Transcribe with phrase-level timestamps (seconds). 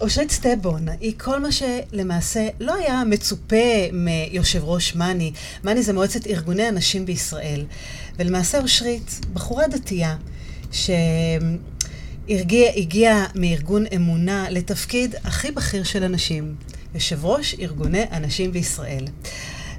[0.00, 3.56] אושרית סטבון היא כל מה שלמעשה לא היה מצופה
[3.92, 5.32] מיושב ראש מאני.
[5.64, 7.64] מאני זה מועצת ארגוני הנשים בישראל.
[8.18, 10.16] ולמעשה אושרית, בחורה דתייה,
[12.28, 16.54] שהגיעה מארגון אמונה לתפקיד הכי בכיר של הנשים,
[16.94, 19.04] יושב ראש ארגוני הנשים בישראל.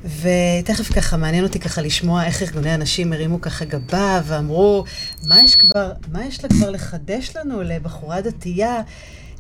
[0.04, 4.84] ותכף ככה, מעניין אותי ככה לשמוע איך ארגוני הנשים הרימו ככה גבה ואמרו,
[5.24, 8.82] מה יש כבר, מה יש לה כבר לחדש לנו לבחורה דתייה,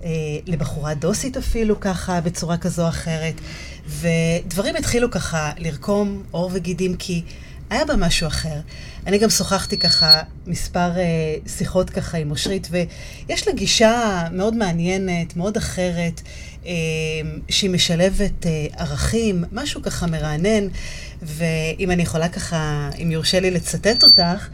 [0.04, 0.10] אה,
[0.46, 3.34] לבחורה דוסית אפילו ככה, בצורה כזו או אחרת.
[3.88, 7.24] ודברים התחילו ככה לרקום עור וגידים, כי
[7.70, 8.60] היה בה משהו אחר.
[9.08, 11.04] אני גם שוחחתי ככה מספר אה,
[11.58, 16.22] שיחות ככה עם אושרית, ויש לה גישה מאוד מעניינת, מאוד אחרת.
[16.66, 16.72] אה,
[17.50, 20.68] שהיא משלבת אה, ערכים, משהו ככה מרענן,
[21.22, 24.48] ואם אני יכולה ככה, אם יורשה לי לצטט אותך,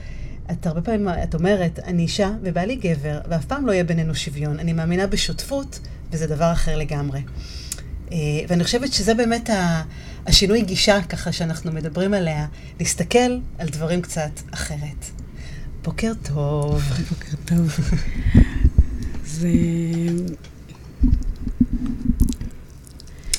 [0.51, 4.59] את הרבה פעמים, את אומרת, אני אישה ובעלי גבר, ואף פעם לא יהיה בינינו שוויון.
[4.59, 5.79] אני מאמינה בשותפות,
[6.11, 7.21] וזה דבר אחר לגמרי.
[8.11, 8.17] אה,
[8.47, 9.49] ואני חושבת שזה באמת
[10.25, 12.47] השינוי גישה, ככה שאנחנו מדברים עליה,
[12.79, 15.05] להסתכל על דברים קצת אחרת.
[15.83, 16.83] בוקר טוב.
[17.09, 17.79] בוקר טוב.
[19.25, 19.49] זה...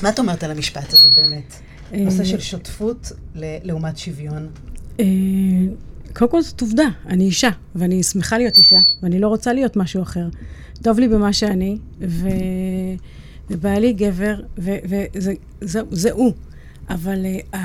[0.03, 1.55] מה את אומרת על המשפט הזה באמת?
[1.93, 4.49] נושא של שותפות לעומת שוויון.
[6.15, 10.03] קודם כל זאת עובדה, אני אישה, ואני שמחה להיות אישה, ואני לא רוצה להיות משהו
[10.03, 10.29] אחר.
[10.83, 12.29] טוב לי במה שאני, ו...
[13.51, 16.33] ובעלי גבר, וזה הוא.
[16.89, 17.57] אבל uh,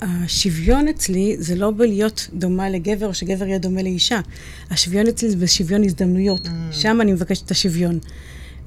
[0.00, 4.20] השוויון אצלי זה לא בלהיות דומה לגבר, או שגבר יהיה דומה לאישה.
[4.70, 6.46] השוויון אצלי זה בשוויון הזדמנויות.
[6.46, 6.50] Mm.
[6.72, 7.98] שם אני מבקשת את השוויון.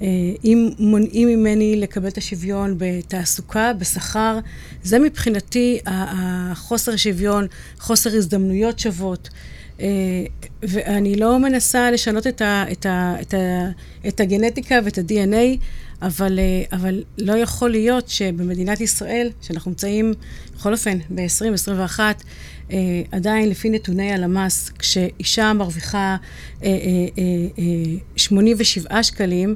[0.01, 0.07] אה,
[0.43, 4.39] אם מונעים ממני לקבל את השוויון בתעסוקה, בשכר,
[4.83, 7.47] זה מבחינתי החוסר שוויון,
[7.79, 9.29] חוסר הזדמנויות שוות.
[9.81, 9.87] אה,
[10.63, 13.69] ואני לא מנסה לשנות את, ה, את, ה, את, ה,
[14.07, 15.57] את הגנטיקה ואת ה-DNA,
[16.01, 20.13] אבל, אה, אבל לא יכול להיות שבמדינת ישראל, שאנחנו נמצאים,
[20.55, 21.99] בכל אופן, ב-2021,
[23.11, 26.17] עדיין לפי נתוני הלמ"ס, כשאישה מרוויחה
[28.15, 29.55] 87 שקלים,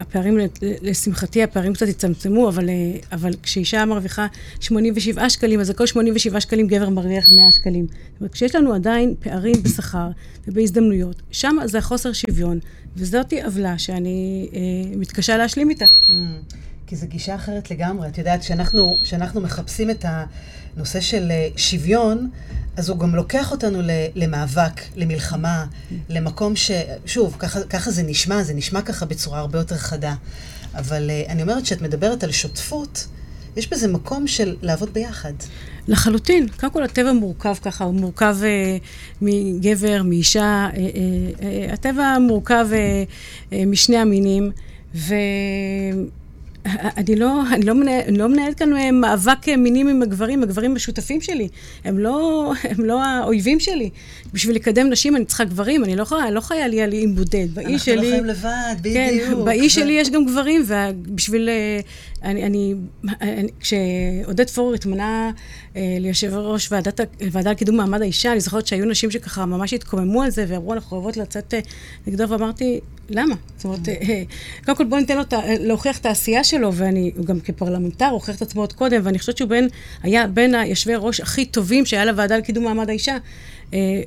[0.00, 2.74] הפערים, לשמחתי, הפערים קצת הצטמצמו, אבל, אה,
[3.12, 4.26] אבל כשאישה מרוויחה
[4.60, 7.86] 87 שקלים, אז על כל 87 שקלים גבר מרוויח 100 שקלים.
[8.20, 10.08] אומרת, כשיש לנו עדיין פערים בשכר
[10.48, 12.58] ובהזדמנויות, שם זה החוסר שוויון,
[12.96, 15.86] וזאת עוולה שאני אה, מתקשה להשלים איתה.
[16.86, 18.08] כי זו גישה אחרת לגמרי.
[18.08, 18.40] את יודעת,
[19.02, 22.30] כשאנחנו מחפשים את הנושא של אה, שוויון,
[22.76, 23.78] אז הוא גם לוקח אותנו
[24.14, 25.66] למאבק, למלחמה,
[26.08, 26.70] למקום ש...
[27.06, 30.14] שוב, ככה, ככה זה נשמע, זה נשמע ככה בצורה הרבה יותר חדה.
[30.74, 33.06] אבל uh, אני אומרת שאת מדברת על שותפות,
[33.56, 35.32] יש בזה מקום של לעבוד ביחד.
[35.88, 36.48] לחלוטין.
[36.48, 38.84] קודם כל, הטבע מורכב ככה, הוא מורכב uh,
[39.22, 40.68] מגבר, מאישה.
[40.72, 44.50] Uh, uh, uh, הטבע מורכב uh, uh, משני המינים,
[44.94, 45.14] ו...
[46.96, 47.72] אני לא, אני לא,
[48.08, 51.48] אני לא מנהלת כאן אה, מאבק אה, מינים עם הגברים, הגברים השותפים שלי.
[51.84, 53.90] הם לא, הם לא האויבים שלי.
[54.32, 57.54] בשביל לקדם נשים אני צריכה גברים, אני לא יכולה, לא חיה לי על איים בודד.
[57.54, 57.94] באי אנחנו שלי...
[57.94, 59.38] אנחנו לא חיים לבד, כן, בדיוק.
[59.38, 61.48] כן, באי שלי יש גם גברים, ובשביל...
[62.24, 62.74] אה, אני, אני,
[63.20, 65.30] אני, כשעודד פורר התמנה
[65.76, 67.00] אה, ליושב ראש ועדת,
[67.32, 70.96] ועדה לקידום מעמד האישה, אני זוכרת שהיו נשים שככה ממש התקוממו על זה, ואמרו, אנחנו
[70.96, 71.60] אוהבות לצאת אה,
[72.06, 73.34] נגדו, ואמרתי, למה?
[73.56, 74.22] זאת אומרת, אה,
[74.64, 75.22] קודם כל בואו ניתן לו
[75.60, 79.48] להוכיח את העשייה שלו, ואני, גם כפרלמנטר, הוכיח את עצמו עוד קודם, ואני חושבת שהוא
[79.48, 79.68] בין,
[80.02, 83.16] היה בין היושבי ראש הכי טובים שהיה לוועדה לקידום מעמד האישה.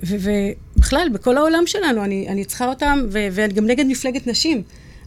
[0.03, 4.64] ובכלל, בכל העולם שלנו, אני, אני צריכה אותם, ואני גם נגד מפלגת נשים.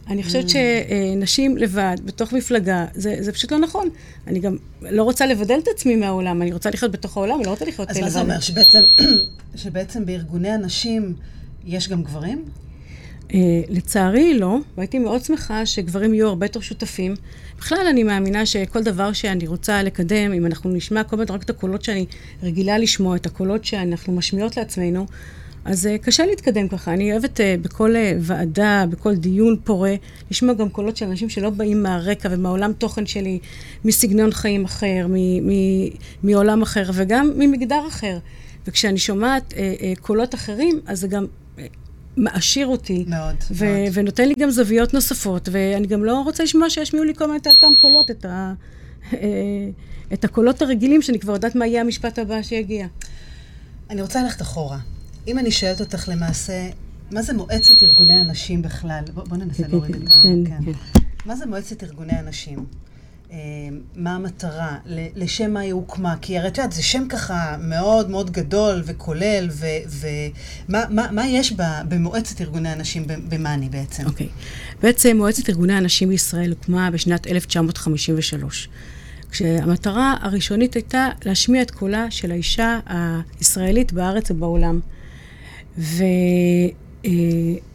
[0.07, 0.45] אני חושבת.
[0.49, 3.89] שנשים לבד, בתוך מפלגה, זה, זה פשוט לא נכון.
[4.27, 7.49] אני גם לא רוצה לבדל את עצמי מהעולם, אני רוצה לחיות בתוך העולם, אני לא
[7.49, 7.97] רוצה לחיות לבד.
[7.97, 8.83] אז מה זה אומר, שבעצם,
[9.55, 11.13] שבעצם בארגוני הנשים
[11.65, 12.45] יש גם גברים?
[13.29, 13.35] Uh,
[13.69, 17.15] לצערי לא, והייתי מאוד שמחה שגברים יהיו הרבה יותר שותפים.
[17.59, 21.49] בכלל, אני מאמינה שכל דבר שאני רוצה לקדם, אם אנחנו נשמע כל הזמן רק את
[21.49, 22.05] הקולות שאני
[22.43, 25.05] רגילה לשמוע, את הקולות שאנחנו משמיעות לעצמנו,
[25.65, 26.93] אז uh, קשה להתקדם ככה.
[26.93, 29.95] אני אוהבת uh, בכל uh, ועדה, בכל דיון פורה,
[30.31, 33.39] לשמוע גם קולות של אנשים שלא באים מהרקע ומהעולם תוכן שלי,
[33.85, 35.89] מסגנון חיים אחר, מ- מ-
[36.23, 38.17] מעולם אחר וגם ממגדר אחר.
[38.67, 39.53] וכשאני שומעת
[40.01, 41.25] קולות אחרים, אז זה גם
[42.17, 43.05] מעשיר אותי.
[43.07, 43.91] מאוד, ו- מאוד.
[43.93, 47.67] ונותן לי גם זוויות נוספות, ואני גם לא רוצה לשמוע שישמיעו לי כל מיני אותם
[47.81, 48.53] קולות, את, ה-
[50.13, 52.87] את הקולות הרגילים, שאני כבר יודעת מה יהיה המשפט הבא שיגיע.
[53.89, 54.77] אני רוצה ללכת אחורה.
[55.27, 56.69] אם אני שואלת אותך למעשה,
[57.11, 59.03] מה זה מועצת ארגוני הנשים בכלל?
[59.13, 60.21] בוא, בוא ננסה להוריד את ה...
[60.23, 60.71] כן, כן.
[61.25, 62.65] מה זה מועצת ארגוני הנשים?
[63.29, 63.33] Uh,
[63.95, 68.31] מה המטרה, לשם מה היא הוקמה, כי הרי את יודעת, זה שם ככה מאוד מאוד
[68.31, 71.53] גדול וכולל, ומה מה, מה יש
[71.89, 74.05] במועצת ארגוני הנשים במאני בעצם?
[74.05, 74.27] אוקיי.
[74.27, 74.81] Okay.
[74.81, 78.69] בעצם מועצת ארגוני הנשים בישראל הוקמה בשנת 1953.
[79.31, 82.79] כשהמטרה הראשונית הייתה להשמיע את קולה של האישה
[83.39, 84.79] הישראלית בארץ ובעולם.
[85.77, 86.03] ו...
[87.05, 87.11] אה,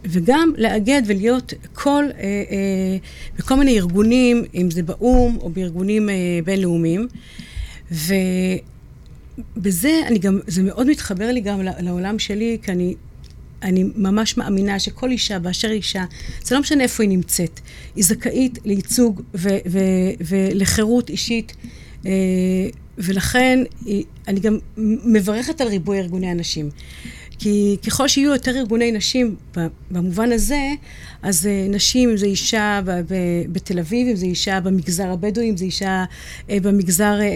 [0.05, 2.97] וגם לאגד ולהיות כל, אה, אה,
[3.37, 6.09] בכל מיני ארגונים, אם זה באו"ם או בארגונים
[6.45, 7.07] בינלאומיים.
[7.91, 8.61] ובזה
[10.07, 12.95] אני גם, זה מאוד מתחבר לי גם לעולם שלי, כי אני,
[13.61, 16.03] אני ממש מאמינה שכל אישה באשר אישה,
[16.43, 17.59] זה לא משנה איפה היא נמצאת,
[17.95, 21.55] היא זכאית לייצוג ו- ו- ולחירות אישית.
[22.97, 23.59] ולכן
[24.27, 24.57] אני גם
[25.05, 26.69] מברכת על ריבוי ארגוני הנשים.
[27.39, 29.35] כי ככל שיהיו יותר ארגוני נשים
[29.91, 30.69] במובן הזה,
[31.21, 32.81] אז אה, נשים, אם זה אישה
[33.51, 36.05] בתל אביב, אם זה אישה במגזר הבדואי, אם זה אישה
[36.49, 37.27] אה, במגזר אה,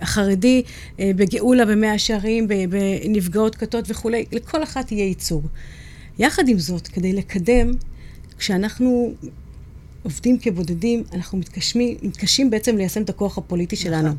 [0.00, 0.62] החרדי,
[0.98, 5.46] בגאולה, במאה שערים, בנפגעות כתות וכולי, לכל אחת יהיה ייצוג.
[6.18, 7.70] יחד עם זאת, כדי לקדם,
[8.38, 9.14] כשאנחנו
[10.02, 13.86] עובדים כבודדים, אנחנו מתקשמים, מתקשים בעצם ליישם את הכוח הפוליטי נכון.
[13.92, 14.10] שלנו.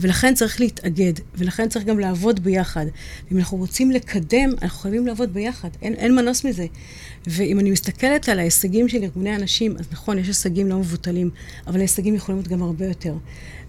[0.00, 2.86] ולכן צריך להתאגד, ולכן צריך גם לעבוד ביחד.
[3.32, 6.66] אם אנחנו רוצים לקדם, אנחנו חייבים לעבוד ביחד, אין, אין מנוס מזה.
[7.26, 11.30] ואם אני מסתכלת על ההישגים של ארגוני הנשים, אז נכון, יש הישגים לא מבוטלים,
[11.66, 13.14] אבל ההישגים יכולים להיות גם הרבה יותר.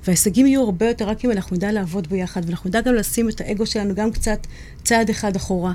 [0.07, 3.42] וההישגים יהיו הרבה יותר רק אם אנחנו נדע לעבוד ביחד, ואנחנו נדע גם לשים את
[3.42, 4.48] האגו שלנו גם קצת
[4.84, 5.74] צעד אחד אחורה.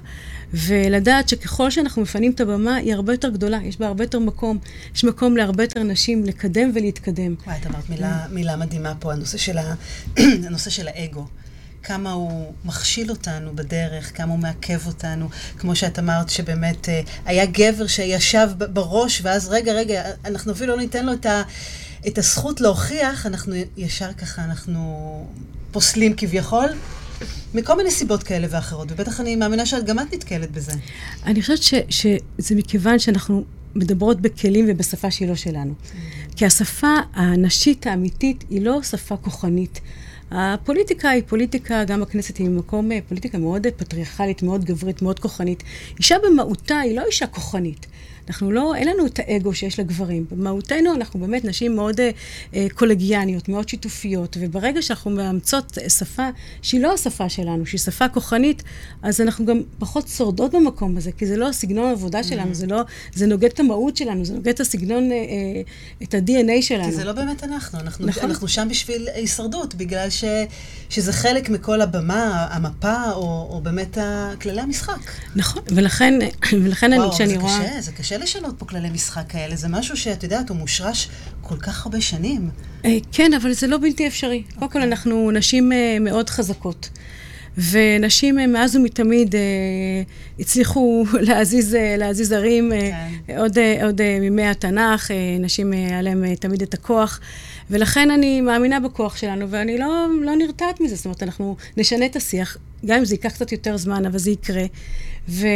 [0.54, 4.58] ולדעת שככל שאנחנו מפנים את הבמה, היא הרבה יותר גדולה, יש בה הרבה יותר מקום.
[4.94, 7.34] יש מקום להרבה יותר נשים לקדם ולהתקדם.
[7.46, 9.74] וואי, את אמרת מילה, מילה מדהימה פה, הנושא של, ה...
[10.46, 11.26] הנושא של האגו.
[11.82, 15.28] כמה הוא מכשיל אותנו בדרך, כמה הוא מעכב אותנו.
[15.58, 20.80] כמו שאת אמרת, שבאמת אה, היה גבר שישב בראש, ואז רגע, רגע, אנחנו אפילו לא
[20.82, 21.42] ניתן לו את, ה,
[22.06, 25.26] את הזכות להוכיח, אנחנו ישר ככה, אנחנו
[25.72, 26.68] פוסלים כביכול.
[27.54, 30.72] מכל מיני סיבות כאלה ואחרות, ובטח אני מאמינה שגם את נתקלת בזה.
[31.26, 33.44] אני חושבת ש, שזה מכיוון שאנחנו
[33.74, 35.72] מדברות בכלים ובשפה שהיא לא שלנו.
[35.72, 35.96] Mm.
[36.36, 39.80] כי השפה הנשית האמיתית היא לא שפה כוחנית.
[40.30, 45.62] הפוליטיקה היא פוליטיקה, גם בכנסת היא מקום אה, פוליטיקה מאוד פטריארכלית, מאוד גברית, מאוד כוחנית.
[45.98, 47.86] אישה במהותה היא לא אישה כוחנית.
[48.30, 50.24] אנחנו לא, אין לנו את האגו שיש לגברים.
[50.30, 52.10] במהותנו אנחנו באמת נשים מאוד אה,
[52.54, 56.28] אה, קולגיאניות, מאוד שיתופיות, וברגע שאנחנו מאמצות שפה
[56.62, 58.62] שהיא לא השפה שלנו, שהיא שפה כוחנית,
[59.02, 62.54] אז אנחנו גם פחות שורדות במקום הזה, כי זה לא הסגנון העבודה שלנו, mm-hmm.
[62.54, 62.82] זה לא,
[63.14, 65.62] זה נוגד את המהות שלנו, זה נוגד את הסגנון, אה, אה,
[66.02, 66.84] את ה-DNA שלנו.
[66.84, 68.30] כי זה לא באמת אנחנו, אנחנו, נכון.
[68.30, 70.24] אנחנו שם בשביל הישרדות, בגלל ש,
[70.90, 73.98] שזה חלק מכל הבמה, המפה, או, או באמת
[74.40, 75.00] כללי המשחק.
[75.36, 76.14] נכון, ולכן,
[76.62, 77.52] ולכן וואו, אני, כשאני רואה...
[77.52, 80.56] וואו, זה קשה, זה קשה לשנות פה כללי משחק כאלה, זה משהו שאת יודעת, הוא
[80.56, 81.08] מושרש
[81.40, 82.50] כל כך הרבה שנים.
[82.84, 84.42] אה, כן, אבל זה לא בלתי אפשרי.
[84.58, 84.82] קודם כל.
[84.82, 86.90] אנחנו נשים אה, מאוד חזקות.
[87.70, 89.34] ונשים אה, מאז ומתמיד
[90.40, 92.72] הצליחו להזיז, להזיז ערים,
[93.26, 93.36] כן.
[93.36, 97.20] עוד, עוד מימי התנ"ך, נשים היה להם תמיד את הכוח.
[97.70, 100.96] ולכן אני מאמינה בכוח שלנו, ואני לא, לא נרתעת מזה.
[100.96, 102.56] זאת אומרת, אנחנו נשנה את השיח,
[102.86, 104.64] גם אם זה ייקח קצת יותר זמן, אבל זה יקרה.
[105.28, 105.46] ו...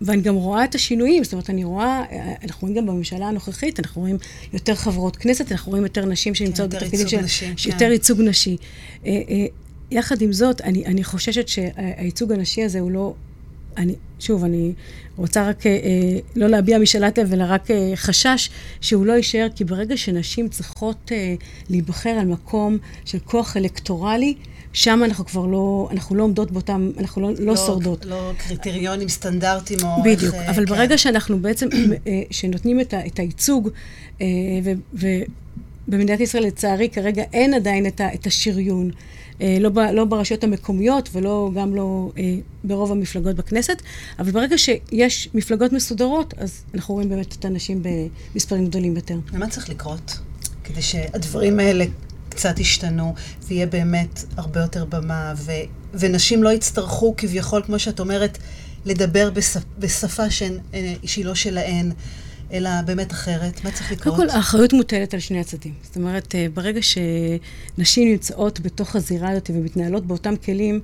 [0.00, 2.04] ואני גם רואה את השינויים, זאת אומרת, אני רואה,
[2.44, 4.18] אנחנו רואים גם בממשלה הנוכחית, אנחנו רואים
[4.52, 7.20] יותר חברות כנסת, אנחנו רואים יותר נשים שנמצאות כן, בתפקידים של...
[7.20, 7.70] נשי, כן.
[7.70, 8.56] יותר ייצוג נשי.
[9.06, 9.46] אה, אה,
[9.90, 13.14] יחד עם זאת, אני, אני חוששת שהייצוג הנשי הזה הוא לא...
[13.76, 14.72] אני, שוב, אני
[15.16, 15.72] רוצה רק אה,
[16.36, 18.50] לא להביע משאלת לב, אלא רק אה, חשש
[18.80, 21.34] שהוא לא יישאר, כי ברגע שנשים צריכות אה,
[21.70, 24.34] להיבחר על מקום של כוח אלקטורלי,
[24.76, 28.04] שם אנחנו כבר לא, אנחנו לא עומדות באותם, אנחנו לא, לא, לא שורדות.
[28.04, 30.34] לא קריטריונים סטנדרטיים או בדיוק, איך...
[30.34, 30.74] בדיוק, אבל כן.
[30.74, 31.68] ברגע שאנחנו בעצם,
[32.06, 33.68] אה, שנותנים את, ה, את הייצוג,
[34.20, 34.26] אה,
[34.92, 38.90] ובמדינת ישראל לצערי כרגע אין עדיין את, ה, את השריון.
[39.40, 42.10] אה, לא, ב, לא ברשויות המקומיות ולא, גם לא
[42.64, 43.82] ברוב המפלגות בכנסת,
[44.18, 47.82] אבל ברגע שיש מפלגות מסודרות, אז אנחנו רואים באמת את האנשים
[48.34, 49.18] במספרים גדולים יותר.
[49.32, 50.18] ומה צריך לקרות
[50.64, 51.84] כדי שהדברים האלה
[52.36, 53.14] קצת ישתנו,
[53.48, 55.52] ויהיה באמת הרבה יותר במה, ו,
[55.94, 58.38] ונשים לא יצטרכו כביכול, כמו שאת אומרת,
[58.84, 61.92] לדבר בשפ, בשפה שהן, אה, שהיא לא שלהן.
[62.52, 63.64] אלא באמת אחרת?
[63.64, 64.16] מה צריך לקרות?
[64.16, 65.74] קודם כל, האחריות מוטלת על שני הצדדים.
[65.82, 70.80] זאת אומרת, אה, ברגע שנשים נמצאות בתוך הזירה הזאת ומתנהלות באותם כלים,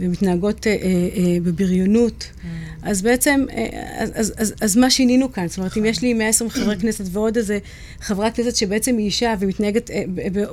[0.00, 0.78] ומתנהגות אה, אה,
[1.42, 2.46] בבריונות, mm.
[2.82, 3.66] אז בעצם, אה,
[3.98, 5.48] אז, אז, אז, אז מה שינינו כאן?
[5.48, 7.58] זאת אומרת, אם יש לי 120 חברי כנסת ועוד איזה
[8.00, 10.02] חברת כנסת שבעצם היא אישה ומתנהגת אה,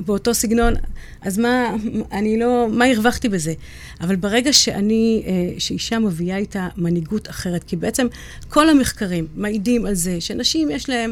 [0.06, 0.74] באותו סגנון,
[1.22, 1.76] אז מה,
[2.12, 3.54] אני לא, מה הרווחתי בזה?
[4.02, 8.08] אבל ברגע שאני, אה, שאישה מביאה איתה מנהיגות אחרת, כי בעצם
[8.50, 11.12] כל המחקרים מעידים על זה שנשים יש להם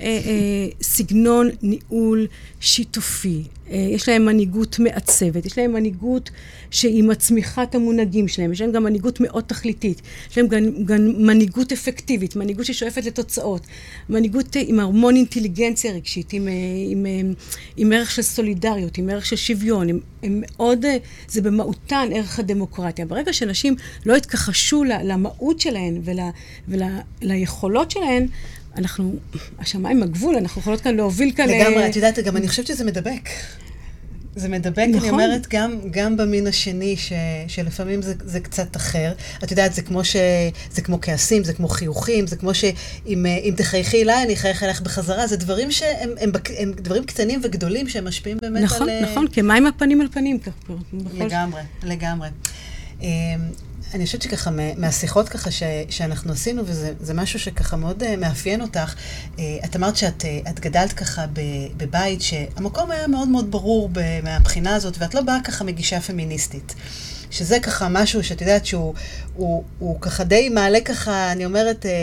[0.00, 2.26] אה, אה, סגנון ניהול
[2.60, 6.30] שיתופי, אה, יש להם מנהיגות מעצבת, יש להם מנהיגות
[6.70, 11.26] שהיא מצמיחה את המונהגים שלהם, יש להם גם מנהיגות מאוד תכליתית, יש להם גם, גם
[11.26, 13.66] מנהיגות אפקטיבית, מנהיגות ששואפת לתוצאות,
[14.08, 16.48] מנהיגות עם המון אינטליגנציה רגשית, עם,
[16.90, 17.34] עם, עם,
[17.76, 20.84] עם ערך של סולידריות, עם ערך של שוויון, הם, הם מאוד,
[21.28, 23.06] זה במהותן ערך הדמוקרטיה.
[23.06, 26.00] ברגע שאנשים לא יתכחשו למהות שלהן
[26.68, 28.26] וליכולות ול, שלהן,
[28.76, 29.14] אנחנו,
[29.58, 31.48] השמיים הגבול, אנחנו יכולות כאן להוביל כאן...
[31.48, 33.28] לגמרי, את יודעת, גם אני חושבת שזה מדבק.
[34.36, 35.00] זה מדבק, נכון.
[35.00, 37.12] אני אומרת, גם, גם במין השני, ש,
[37.48, 39.12] שלפעמים זה, זה קצת אחר.
[39.44, 40.16] את יודעת, זה כמו, ש,
[40.70, 45.26] זה כמו כעסים, זה כמו חיוכים, זה כמו שאם תחייכי אליי, אני אחייך אליך בחזרה.
[45.26, 49.02] זה דברים שהם הם, הם, הם דברים קטנים וגדולים שהם משפיעים באמת נכון, על...
[49.02, 50.38] נכון, נכון, כמים הפנים על פנים.
[51.14, 52.28] לגמרי, לגמרי.
[53.94, 58.94] אני חושבת שככה, מהשיחות ככה ש, שאנחנו עשינו, וזה משהו שככה מאוד uh, מאפיין אותך,
[59.36, 61.40] uh, את אמרת שאת uh, את גדלת ככה ב,
[61.76, 66.74] בבית שהמקום היה מאוד מאוד ברור ב, מהבחינה הזאת, ואת לא באה ככה מגישה פמיניסטית.
[67.34, 68.94] שזה ככה משהו שאת יודעת שהוא
[69.34, 71.96] הוא, הוא ככה די מעלה ככה, אני אומרת, אה, אה,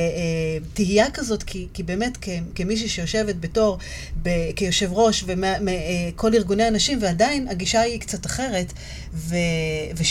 [0.74, 3.78] תהייה כזאת, כי, כי באמת כ, כמישהי שיושבת בתור,
[4.24, 8.74] ב, כיושב ראש וכל אה, ארגוני הנשים, ועדיין הגישה היא קצת אחרת,
[9.14, 9.36] ו,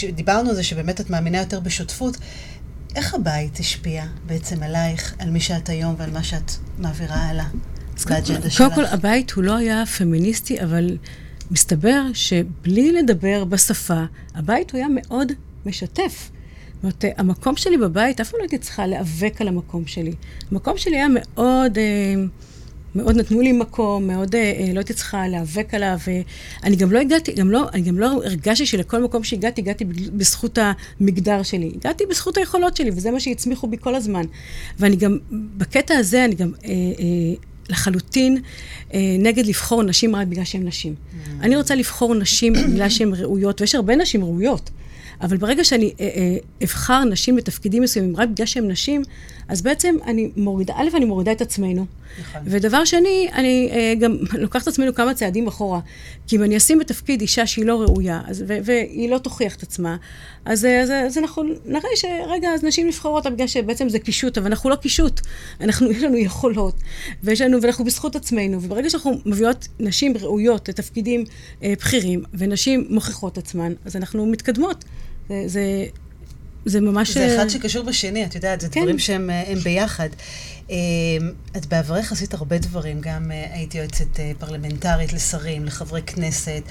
[0.08, 2.16] ודיברנו על זה שבאמת את מאמינה יותר בשותפות.
[2.96, 7.46] איך הבית השפיע בעצם עלייך, על מי שאת היום ועל מה שאת מעבירה הלאה
[8.06, 8.62] באג'נדה שלך?
[8.62, 10.96] קודם כל, הבית הוא לא היה פמיניסטי, אבל
[11.50, 14.04] מסתבר שבלי לדבר בשפה,
[14.34, 15.32] הבית הוא היה מאוד
[15.66, 16.30] משתף.
[16.82, 20.12] זאת אומרת, המקום שלי בבית, אף פעם לא הייתי צריכה להיאבק על המקום שלי.
[20.50, 22.14] המקום שלי היה מאוד, אה,
[22.94, 25.98] מאוד נתנו לי מקום, מאוד אה, לא הייתי צריכה להיאבק עליו.
[26.62, 30.58] ואני גם לא הגעתי, גם לא, אני גם לא הרגשתי שלכל מקום שהגעתי, הגעתי בזכות
[31.00, 31.72] המגדר שלי.
[31.74, 34.24] הגעתי בזכות היכולות שלי, וזה מה שהצמיחו בי כל הזמן.
[34.78, 36.52] ואני גם, בקטע הזה, אני גם...
[36.64, 38.38] אה, אה, לחלוטין
[38.94, 40.94] אה, נגד לבחור נשים רק בגלל שהן נשים.
[40.94, 41.28] Mm.
[41.40, 44.70] אני רוצה לבחור נשים בגלל שהן ראויות, ויש הרבה נשים ראויות.
[45.20, 49.02] אבל ברגע שאני אה, אה, אבחר נשים בתפקידים מסוימים רק בגלל שהן נשים,
[49.48, 51.86] אז בעצם אני מורידה, א', אני מורידה את עצמנו.
[52.20, 52.40] נכון.
[52.44, 55.80] ודבר שני, אני אה, גם לוקחת את עצמנו כמה צעדים אחורה.
[56.26, 59.62] כי אם אני אשים בתפקיד אישה שהיא לא ראויה, אז, ו, והיא לא תוכיח את
[59.62, 59.96] עצמה,
[60.44, 64.46] אז, אז, אז אנחנו נראה שרגע, אז נשים נבחרו אותה בגלל שבעצם זה קישוט, אבל
[64.46, 65.20] אנחנו לא קישוט.
[65.60, 66.74] אנחנו, יש לנו יכולות,
[67.22, 68.62] ויש לנו, ואנחנו בזכות עצמנו.
[68.62, 71.24] וברגע שאנחנו מביאות נשים ראויות לתפקידים
[71.62, 74.84] אה, בכירים, ונשים מוכיחות עצמן, אז אנחנו מתקדמות.
[75.28, 75.84] זה, זה,
[76.64, 77.10] זה ממש...
[77.10, 78.80] זה אחד שקשור בשני, את יודעת, זה כן.
[78.80, 79.30] דברים שהם
[79.62, 80.08] ביחד.
[80.70, 86.62] אמ, את בעברך עשית הרבה דברים, גם אה, הייתי יועצת אה, פרלמנטרית לשרים, לחברי כנסת,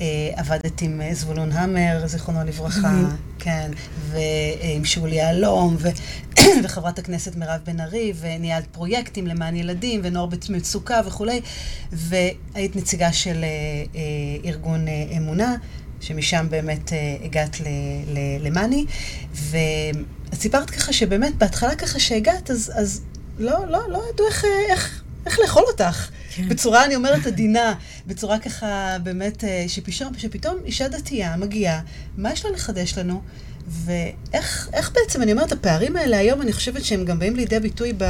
[0.00, 3.00] אה, עבדת עם זבולון המר, זיכרונו לברכה,
[3.38, 3.70] כן,
[4.10, 5.76] ועם שולי יהלום,
[6.64, 11.40] וחברת הכנסת מירב בן ארי, וניהלת פרויקטים למען ילדים, ונוער במצוקה וכולי,
[11.92, 13.44] והיית נציגה של
[14.44, 14.86] ארגון
[15.16, 15.56] אמונה.
[16.00, 17.56] שמשם באמת uh, הגעת
[18.40, 18.84] למאני,
[19.34, 23.02] ואת סיפרת ככה שבאמת בהתחלה ככה שהגעת, אז, אז
[23.38, 26.08] לא, לא, לא ידעו איך, איך, איך לאכול אותך.
[26.34, 26.48] כן.
[26.48, 27.74] בצורה, אני אומרת, עדינה,
[28.06, 31.80] בצורה ככה באמת, אה, שפתאום, שפתאום אישה דתייה מגיעה,
[32.16, 33.22] מה יש לה לחדש לנו?
[33.68, 38.04] ואיך בעצם, אני אומרת, הפערים האלה היום, אני חושבת שהם גם באים לידי ביטוי ב,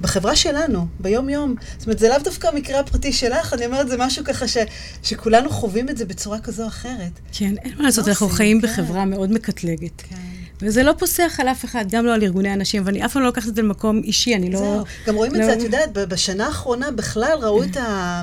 [0.00, 1.54] בחברה שלנו, ביום-יום.
[1.78, 4.56] זאת אומרת, זה לאו דווקא המקרה הפרטי שלך, אני אומרת, זה משהו ככה ש,
[5.02, 7.20] שכולנו חווים את זה בצורה כזו או אחרת.
[7.32, 8.68] כן, אין מה לעשות, אנחנו חיים כן.
[8.68, 10.02] בחברה מאוד מקטלגת.
[10.08, 10.16] כן.
[10.62, 13.28] וזה לא פוסח על אף אחד, גם לא על ארגוני הנשים, ואני אף פעם לא
[13.28, 14.58] לוקחת את זה למקום אישי, אני לא...
[14.58, 15.40] זהו, גם רואים לא...
[15.40, 18.22] את זה, את יודעת, בשנה האחרונה בכלל ראו את ה...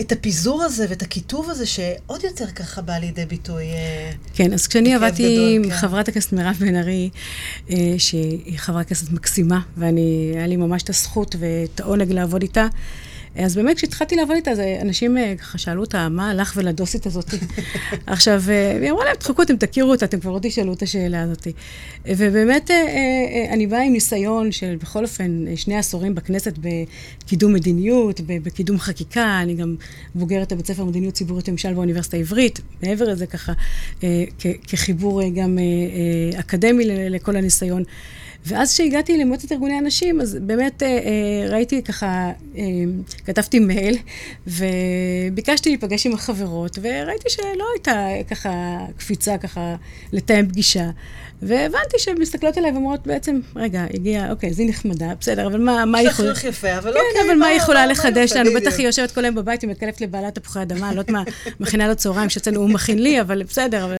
[0.00, 3.64] את הפיזור הזה ואת הקיטוב הזה, שעוד יותר ככה בא לידי ביטוי.
[3.64, 5.76] אה, כן, אז כשאני עבדתי עם כן.
[5.76, 7.10] חברת הכנסת מירב בן ארי,
[7.70, 12.66] אה, שהיא חברת כנסת מקסימה, ואני, היה לי ממש את הזכות ואת העונג לעבוד איתה,
[13.44, 14.50] אז באמת, כשהתחלתי לעבוד איתה,
[14.82, 17.34] אנשים אה, ככה שאלו אותה, מה הלך ולדוסית הזאת?
[18.06, 21.22] עכשיו, אה, היא אמרה להם, תחכו, אתם תכירו אותה, אתם כבר לא תשאלו את השאלה
[21.22, 21.46] הזאת.
[22.06, 28.78] ובאמת, אה, אני באה עם ניסיון של בכל אופן שני עשורים בכנסת בקידום מדיניות, בקידום
[28.78, 29.76] חקיקה, אני גם
[30.14, 33.52] בוגרת הבית ספר מדיניות ציבורית וממשל באוניברסיטה העברית, מעבר לזה ככה,
[34.68, 35.58] כחיבור גם
[36.38, 37.82] אקדמי לכל הניסיון.
[38.46, 42.62] ואז כשהגעתי למועצת ארגוני הנשים, אז באמת אה, אה, ראיתי ככה, אה,
[43.26, 43.98] כתבתי מייל,
[44.46, 49.76] וביקשתי להיפגש עם החברות, וראיתי שלא הייתה ככה קפיצה ככה
[50.12, 50.90] לתאם פגישה.
[51.42, 55.84] והבנתי שהן מסתכלות עליי ואומרות בעצם, רגע, הגיעה, אוקיי, אז היא נחמדה, בסדר, אבל מה,
[55.84, 56.32] מה היא יכולה...
[56.44, 58.50] יפה, אבל כן, אוקיי, אבל מה היא יכולה לחדש לנו?
[58.56, 61.22] בטח היא יושבת כל היום בבית ומתקלפת לבעלת תפוחי אדמה, לא יודעת מה,
[61.60, 63.96] מכינה לו צהריים, שאצלנו הוא מכין לי, אבל בסדר, אבל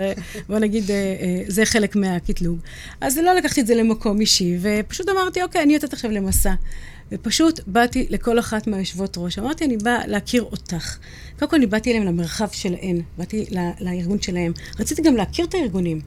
[0.49, 2.59] בוא נגיד, אה, אה, זה חלק מהקטלוג.
[3.01, 6.55] אז לא לקחתי את זה למקום אישי, ופשוט אמרתי, אוקיי, אני יוצאת עכשיו למסע.
[7.13, 9.39] ופשוט באתי לכל אחת מהיושבות ראש.
[9.39, 10.97] אמרתי, אני באה להכיר אותך.
[11.39, 13.47] קודם כל, אני באתי אליהם למרחב שלהן, באתי
[13.81, 14.53] לארגון שלהם.
[14.81, 16.01] רציתי גם להכיר את הארגונים.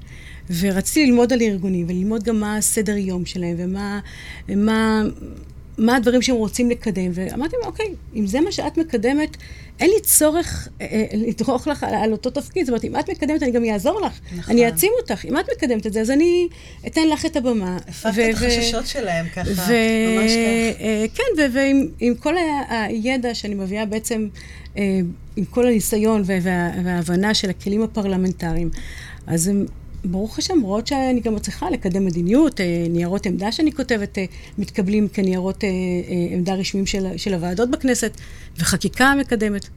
[0.60, 4.00] ורציתי ללמוד על ארגונים, וללמוד גם מה הסדר יום שלהם, ומה
[4.50, 5.04] מה,
[5.78, 7.12] מה הדברים שהם רוצים לקדם.
[7.14, 9.38] ואמרתי אוקיי, אם זה מה שאת מקדמת,
[9.82, 12.66] אין לי צורך אה, אה, לדרוך לך על, על אותו תפקיד.
[12.66, 14.20] זאת אומרת, אם את מקדמת, אני גם אעזור לך.
[14.38, 14.54] נכון.
[14.54, 15.26] אני אעצים אותך.
[15.26, 16.48] אם את מקדמת את זה, אז אני
[16.88, 17.78] אתן לך את הבמה.
[17.88, 19.62] הפקת את החששות שלהם ככה, ממש
[20.32, 20.82] כך.
[20.82, 21.24] אה, כן,
[21.54, 22.34] ועם עם כל
[22.70, 24.28] הידע שאני מביאה בעצם,
[24.78, 25.00] אה,
[25.36, 26.38] עם כל הניסיון וה-
[26.84, 28.70] וההבנה של הכלים הפרלמנטריים,
[29.28, 29.66] אז הם,
[30.06, 34.26] ברוך השם, רואות שאני גם מצליחה לקדם מדיניות, אה, ניירות עמדה שאני כותבת אה,
[34.58, 35.70] מתקבלים כניירות אה,
[36.32, 38.18] עמדה רשמיים של, של הוועדות בכנסת,
[38.58, 39.68] וחקיקה מקדמת.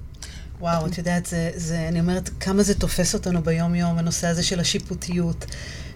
[0.60, 4.60] וואו, את יודעת, זה, זה, אני אומרת, כמה זה תופס אותנו ביום-יום, הנושא הזה של
[4.60, 5.44] השיפוטיות.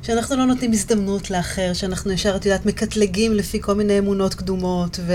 [0.02, 5.00] שאנחנו לא נותנים הזדמנות לאחר, שאנחנו ישר, את יודעת, מקטלגים לפי כל מיני אמונות קדומות
[5.06, 5.12] ו,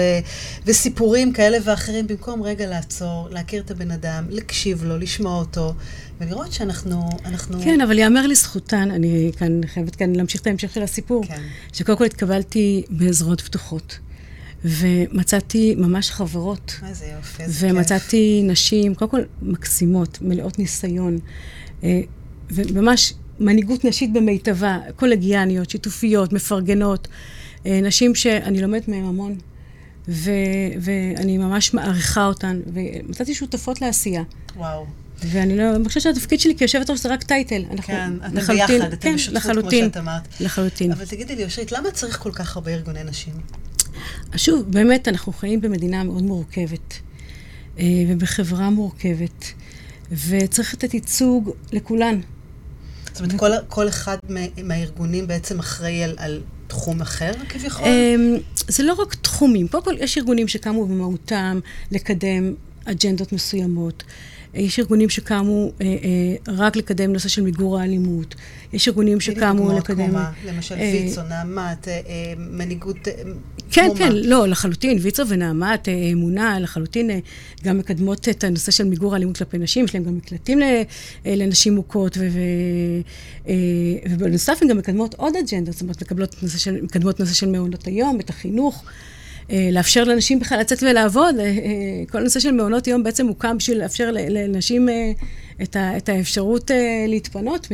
[0.65, 5.73] וסיפורים כאלה ואחרים, במקום רגע לעצור, להכיר את הבן אדם, להקשיב לו, לשמוע אותו,
[6.21, 7.09] ולראות שאנחנו...
[7.25, 7.61] אנחנו...
[7.63, 11.41] כן, אבל יאמר לזכותן, אני כאן חייבת כאן להמשיך את ההמשך של הסיפור, כן.
[11.73, 13.99] שקודם כל התקבלתי בזרועות פתוחות,
[14.65, 16.79] ומצאתי ממש חברות.
[16.87, 17.75] איזה יופי, איזה כיף.
[17.77, 21.19] ומצאתי נשים, קודם כל מקסימות, מלאות ניסיון,
[21.83, 22.01] אה,
[22.51, 27.07] וממש מנהיגות נשית במיטבה, קולגיאניות, שיתופיות, מפרגנות,
[27.65, 29.35] אה, נשים שאני לומדת מהן המון,
[30.07, 30.31] ו,
[30.81, 34.23] ואני ממש מעריכה אותן, ומצאתי שותפות לעשייה.
[34.55, 34.85] וואו.
[35.25, 37.63] ואני לא, אני חושבת שהתפקיד שלי כיושבת ראש זה רק טייטל.
[37.71, 40.21] אנחנו כן, אתם לחלוטין- ביחד, אתם כן, בשותפות, כמו שאת אמרת.
[40.39, 40.91] לחלוטין.
[40.91, 43.33] אבל תגידי לי, אושרית, למה צריך כל כך הרבה ארגוני נשים?
[44.35, 46.93] שוב, באמת, אנחנו חיים במדינה מאוד מורכבת,
[47.79, 49.45] אה, ובחברה מורכבת,
[50.11, 52.19] וצריך לתת ייצוג לכולן.
[53.13, 57.85] זאת אומרת, כל, כל אחד מה- מהארגונים בעצם אחראי על, על תחום אחר, כביכול?
[57.87, 59.67] אמ, זה לא רק תחומים.
[59.67, 61.59] קודם כל, יש ארגונים שקמו במהותם
[61.91, 62.53] לקדם
[62.85, 64.03] אג'נדות מסוימות.
[64.53, 68.35] יש ארגונים שקמו אה, אה, רק לקדם נושא של מיגור האלימות.
[68.73, 70.05] יש ארגונים שקמו לקדם...
[70.05, 70.31] כמו מה?
[70.47, 73.07] למשל אה, ויצו, נעמת, אה, אה, מנהיגות...
[73.07, 73.13] אה,
[73.71, 74.19] כן, כן, מה?
[74.23, 74.97] לא, לחלוטין.
[75.01, 77.19] ויצו ונעמת, אה, אמונה, לחלוטין אה,
[77.63, 81.35] גם מקדמות את הנושא של מיגור האלימות כלפי נשים, יש להם גם מקלטים ל- אה,
[81.35, 83.01] לנשים מוכות, ו- ו-
[83.47, 83.53] אה,
[84.09, 87.87] ובנוסף הן גם מקדמות עוד אג'נדות, זאת אומרת, מקבלות נושא של, מקדמות נושא של מעונות
[87.87, 88.83] היום, את החינוך.
[89.53, 91.35] אה, לאפשר לנשים בכלל לצאת ולעבוד.
[91.39, 91.51] אה, אה,
[92.11, 94.89] כל הנושא של מעונות יום בעצם הוקם בשביל לאפשר לנשים
[95.63, 96.71] את, ה, את האפשרות
[97.07, 97.67] להתפנות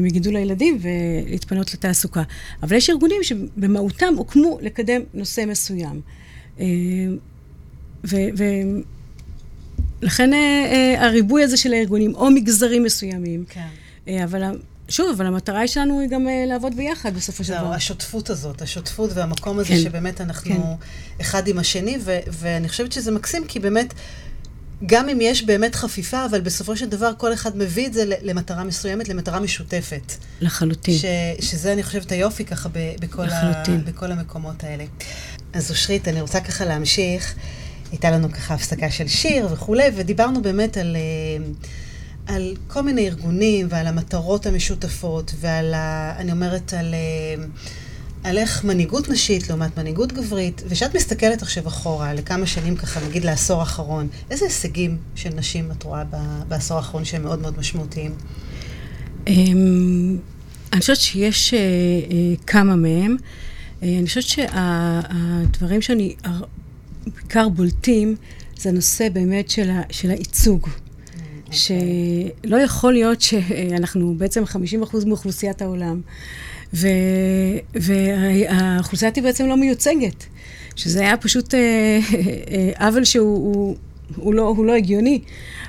[0.00, 2.22] מגידול הילדים ולהתפנות לתעסוקה.
[2.62, 6.00] אבל יש ארגונים שבמהותם הוקמו לקדם נושא מסוים.
[6.60, 6.66] אה,
[10.02, 10.30] ולכן
[10.98, 13.66] הריבוי הזה של הארגונים, או מגזרים מסוימים, כן.
[14.24, 14.42] אבל
[14.88, 17.72] שוב, אבל המטרה שלנו היא גם אה, לעבוד ביחד בסופו של דבר.
[17.72, 19.80] השותפות הזאת, השותפות והמקום הזה כן.
[19.80, 21.20] שבאמת אנחנו כן.
[21.20, 23.94] אחד עם השני, ו- ואני חושבת שזה מקסים, כי באמת,
[24.86, 28.64] גם אם יש באמת חפיפה, אבל בסופו של דבר כל אחד מביא את זה למטרה
[28.64, 30.12] מסוימת, למטרה משותפת.
[30.40, 30.98] לחלוטין.
[30.98, 31.04] ש,
[31.40, 33.62] שזה, אני חושבת, היופי ככה ב, בכל, ה.
[33.84, 34.84] בכל המקומות האלה.
[35.52, 37.34] אז אושרית, אני רוצה ככה להמשיך.
[37.90, 41.44] הייתה לנו ככה הפסקה של שיר וכולי, ודיברנו באמת על, אה,
[42.26, 47.44] על כל מיני ארגונים ועל המטרות המשותפות, ועל, ה, אני אומרת, על, אה,
[48.24, 53.24] על איך מנהיגות נשית לעומת מנהיגות גברית, וכשאת מסתכלת עכשיו אחורה, לכמה שנים ככה, נגיד
[53.24, 56.02] לעשור האחרון, איזה הישגים של נשים את רואה
[56.48, 58.14] בעשור האחרון שהם מאוד מאוד משמעותיים?
[59.26, 60.18] אמ,
[60.72, 63.16] אני חושבת שיש אה, אה, כמה מהם.
[63.82, 66.14] אני חושבת שהדברים שאני
[67.06, 68.16] בעיקר בולטים,
[68.58, 70.68] זה הנושא באמת של, ה, של הייצוג.
[71.50, 76.00] שלא יכול להיות שאנחנו בעצם 50% מאוכלוסיית העולם,
[76.74, 76.88] ו,
[77.74, 80.26] והאוכלוסייה היא בעצם לא מיוצגת.
[80.76, 81.60] שזה היה פשוט אה,
[82.78, 83.76] אה, עוול שהוא הוא,
[84.16, 85.20] הוא לא, הוא לא הגיוני.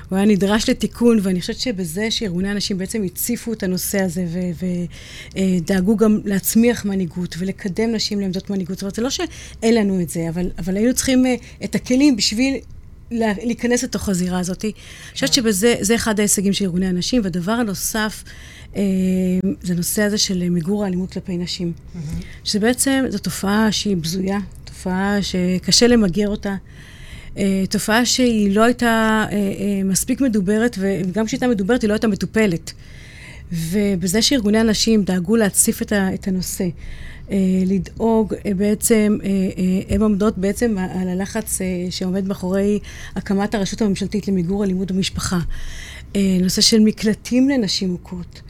[0.08, 4.24] הוא היה נדרש לתיקון, ואני חושבת שבזה שארגוני הנשים בעצם הציפו את הנושא הזה
[5.34, 8.76] ודאגו גם להצמיח מנהיגות ולקדם נשים לעמדות מנהיגות.
[8.76, 12.16] זאת אומרת, זה לא שאין לנו את זה, אבל, אבל היינו צריכים אה, את הכלים
[12.16, 12.56] בשביל
[13.10, 14.64] להיכנס לתוך הזירה הזאת.
[14.64, 14.72] אני
[15.14, 17.22] חושבת שבזה זה אחד ההישגים של ארגוני הנשים.
[17.24, 18.24] והדבר הנוסף,
[19.62, 21.72] זה נושא הזה של מיגור האלימות כלפי נשים.
[21.72, 21.98] Mm-hmm.
[22.44, 26.56] שבעצם זו תופעה שהיא בזויה, תופעה שקשה למגר אותה.
[27.70, 29.26] תופעה שהיא לא הייתה
[29.84, 32.72] מספיק מדוברת, וגם כשהייתה מדוברת היא לא הייתה מטופלת.
[33.52, 36.68] ובזה שארגוני הנשים דאגו להציף את, ה, את הנושא,
[37.30, 41.58] אה, לדאוג אה, בעצם, אה, הן עומדות בעצם על הלחץ
[41.90, 42.78] שעומד מאחורי
[43.16, 45.38] הקמת הרשות הממשלתית למיגור אלימות במשפחה.
[46.40, 48.40] נושא של מקלטים לנשים מוכות.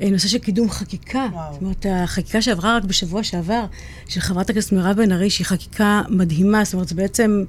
[0.00, 1.26] נושא של קידום חקיקה.
[1.32, 1.52] וואו.
[1.52, 3.64] זאת אומרת, החקיקה שעברה רק בשבוע שעבר,
[4.08, 7.44] של חברת הכנסת מירב בן ארי, שהיא חקיקה מדהימה, זאת אומרת, זה בעצם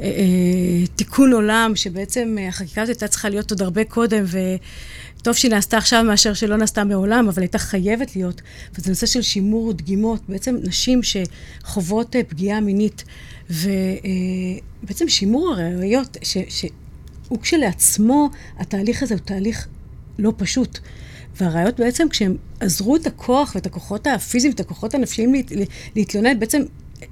[0.00, 4.38] אה, אה, תיקון עולם, שבעצם החקיקה הזאת הייתה צריכה להיות עוד הרבה קודם, ו...
[5.22, 8.42] טוב שהיא נעשתה עכשיו מאשר שלא נעשתה מעולם, אבל הייתה חייבת להיות.
[8.74, 10.20] וזה נושא של שימור דגימות.
[10.28, 13.04] בעצם נשים שחוות אה, פגיעה מינית,
[13.50, 19.68] ובעצם אה, שימור הראיות, שהוא כשלעצמו, התהליך הזה הוא תהליך
[20.18, 20.78] לא פשוט.
[21.40, 25.34] והראיות בעצם, כשהם עזרו את הכוח ואת הכוחות הפיזיים, את הכוחות הנפשיים
[25.96, 26.62] להתלונן, בעצם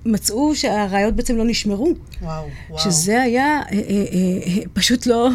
[0.05, 1.93] מצאו שהראיות בעצם לא נשמרו.
[2.23, 2.81] וואו, וואו.
[2.81, 5.31] שזה היה, אה, אה, אה, פשוט לא,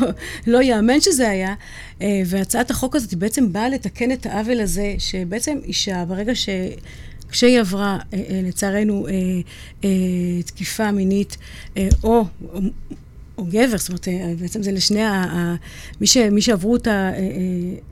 [0.48, 1.54] לא ייאמן שזה היה.
[2.26, 6.50] והצעת החוק הזאת בעצם באה לתקן את העוול הזה, שבעצם אישה, ברגע ש...
[7.30, 7.98] כשהיא עברה,
[8.30, 9.08] לצערנו,
[10.46, 11.38] תקיפה מינית,
[12.04, 12.26] או
[13.42, 15.56] או גבר, זאת אומרת, אה, בעצם זה לשני, ה, ה,
[16.02, 17.20] מי, ש, מי שעברו את אה, אה,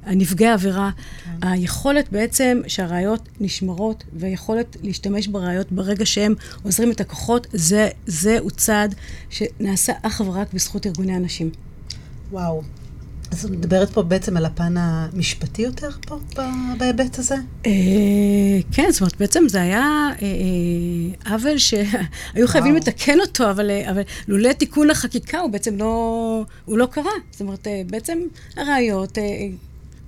[0.05, 0.89] הנפגעי העבירה,
[1.23, 1.47] כן.
[1.47, 8.95] היכולת בעצם שהראיות נשמרות, והיכולת להשתמש בראיות ברגע שהם עוזרים את הכוחות, זה, זהו צעד
[9.29, 11.49] שנעשה אך ורק בזכות ארגוני הנשים.
[12.31, 12.61] וואו.
[13.31, 16.19] אז את מדברת פה בעצם על הפן המשפטי יותר פה,
[16.77, 17.35] בהיבט הזה?
[17.65, 17.71] אה,
[18.71, 19.81] כן, זאת אומרת, בעצם זה היה
[20.21, 20.27] אה,
[21.25, 23.71] אה, עוול שהיו חייבים לתקן אותו, אבל
[24.27, 27.11] לולא תיקון החקיקה הוא בעצם לא, הוא לא קרה.
[27.31, 28.19] זאת אומרת, בעצם
[28.57, 29.17] הראיות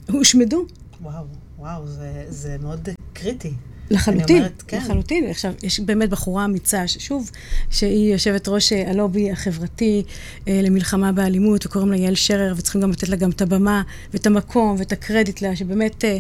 [0.10, 0.66] הושמדו.
[1.02, 1.26] וואו,
[1.60, 1.84] וואו,
[2.30, 3.54] זה מאוד קריטי.
[3.92, 4.78] לחלוטין, אומרת, כן.
[4.78, 5.28] לחלוטין.
[5.30, 7.32] עכשיו, יש באמת בחורה אמיצה, ששוב,
[7.70, 10.04] שהיא יושבת ראש אה, הלובי החברתי
[10.48, 13.82] אה, למלחמה באלימות, וקוראים לה יעל שרר, וצריכים גם לתת לה גם את הבמה,
[14.14, 16.18] ואת המקום, ואת הקרדיט לה, שבאמת אה,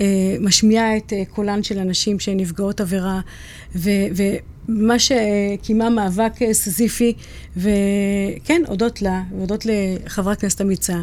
[0.00, 0.06] אה,
[0.40, 3.20] משמיעה את אה, קולן של הנשים שהן נפגעות עבירה,
[3.76, 3.90] ו...
[4.16, 4.22] ו
[4.68, 7.12] מה שקיימה מאבק אה, סזיפי,
[7.56, 10.96] וכן, הודות לה, והודות לחברת כנסת אמיצה,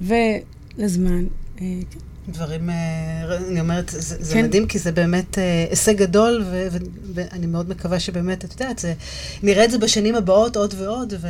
[0.00, 1.24] ולזמן.
[1.56, 2.11] כן.
[2.28, 4.44] דברים, אה, אני אומרת, זה, זה כן.
[4.44, 6.68] מדהים, כי זה באמת אה, הישג גדול, ו,
[7.14, 8.94] ואני מאוד מקווה שבאמת, את יודעת, זה,
[9.42, 11.28] נראה את זה בשנים הבאות עוד ועוד, ו...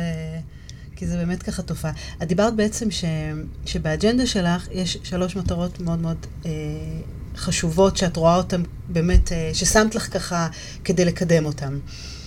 [0.95, 1.91] כי זה באמת ככה תופעה.
[2.23, 3.05] את דיברת בעצם ש,
[3.65, 6.51] שבאג'נדה שלך יש שלוש מטרות מאוד מאוד אה,
[7.35, 10.47] חשובות, שאת רואה אותן באמת, אה, ששמת לך ככה
[10.83, 11.73] כדי לקדם אותן.
[11.73, 12.22] אה,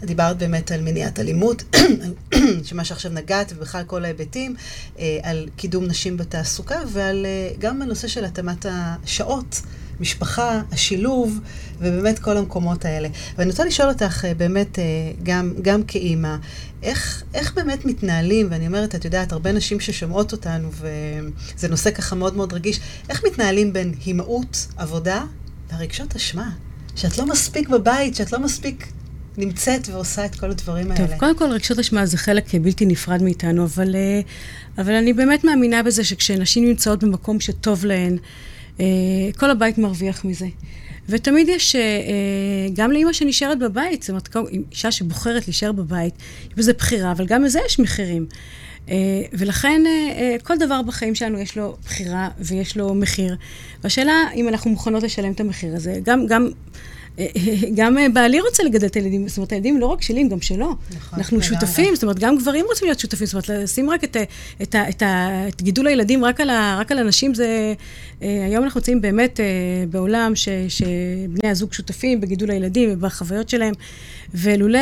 [0.00, 1.76] דיברת באמת על מניעת אלימות,
[2.64, 4.54] שמה שעכשיו נגעת, ובכלל כל ההיבטים,
[4.98, 9.62] אה, על קידום נשים בתעסוקה, ועל אה, גם הנושא של התאמת השעות.
[10.00, 11.40] משפחה, השילוב,
[11.78, 13.08] ובאמת כל המקומות האלה.
[13.38, 14.78] ואני רוצה לשאול אותך באמת,
[15.22, 16.36] גם, גם כאימא,
[16.82, 22.16] איך, איך באמת מתנהלים, ואני אומרת, את יודעת, הרבה נשים ששומעות אותנו, וזה נושא ככה
[22.16, 25.24] מאוד מאוד רגיש, איך מתנהלים בין הימאות, עבודה,
[25.72, 26.50] והרגשות אשמה?
[26.96, 28.86] שאת לא מספיק בבית, שאת לא מספיק
[29.38, 31.06] נמצאת ועושה את כל הדברים האלה.
[31.06, 34.20] טוב, קודם כל רגשות אשמה זה חלק בלתי נפרד מאיתנו, אבל, אה,
[34.78, 38.16] אבל אני באמת מאמינה בזה שכשנשים נמצאות במקום שטוב להן,
[38.80, 38.86] אה,
[39.36, 40.46] כל הבית מרוויח מזה.
[41.08, 41.80] ותמיד יש, אה,
[42.74, 46.14] גם לאימא שנשארת בבית, זאת אומרת, אישה שבוחרת להישאר בבית,
[46.48, 48.26] יש בזה בחירה, אבל גם לזה יש מחירים.
[49.32, 49.82] ולכן
[50.42, 53.36] כל דבר בחיים שלנו יש לו בחירה ויש לו מחיר.
[53.84, 56.48] והשאלה אם אנחנו מוכנות לשלם את המחיר הזה, גם, גם
[57.78, 60.40] גם אה, בעלי רוצה לגדל את הילדים, זאת אומרת, הילדים לא רק שלי, הם גם
[60.40, 60.74] שלו.
[60.96, 61.18] נכון.
[61.18, 64.16] אנחנו שותפים, זאת אומרת, גם גברים רוצים להיות שותפים, זאת אומרת, לשים רק את,
[64.62, 65.02] את, את,
[65.48, 67.74] את גידול הילדים רק על, ה, רק על הנשים, זה...
[68.22, 69.44] אה, היום אנחנו נמצאים באמת אה,
[69.90, 73.74] בעולם ש, שבני הזוג שותפים בגידול הילדים ובחוויות שלהם,
[74.34, 74.78] ולולא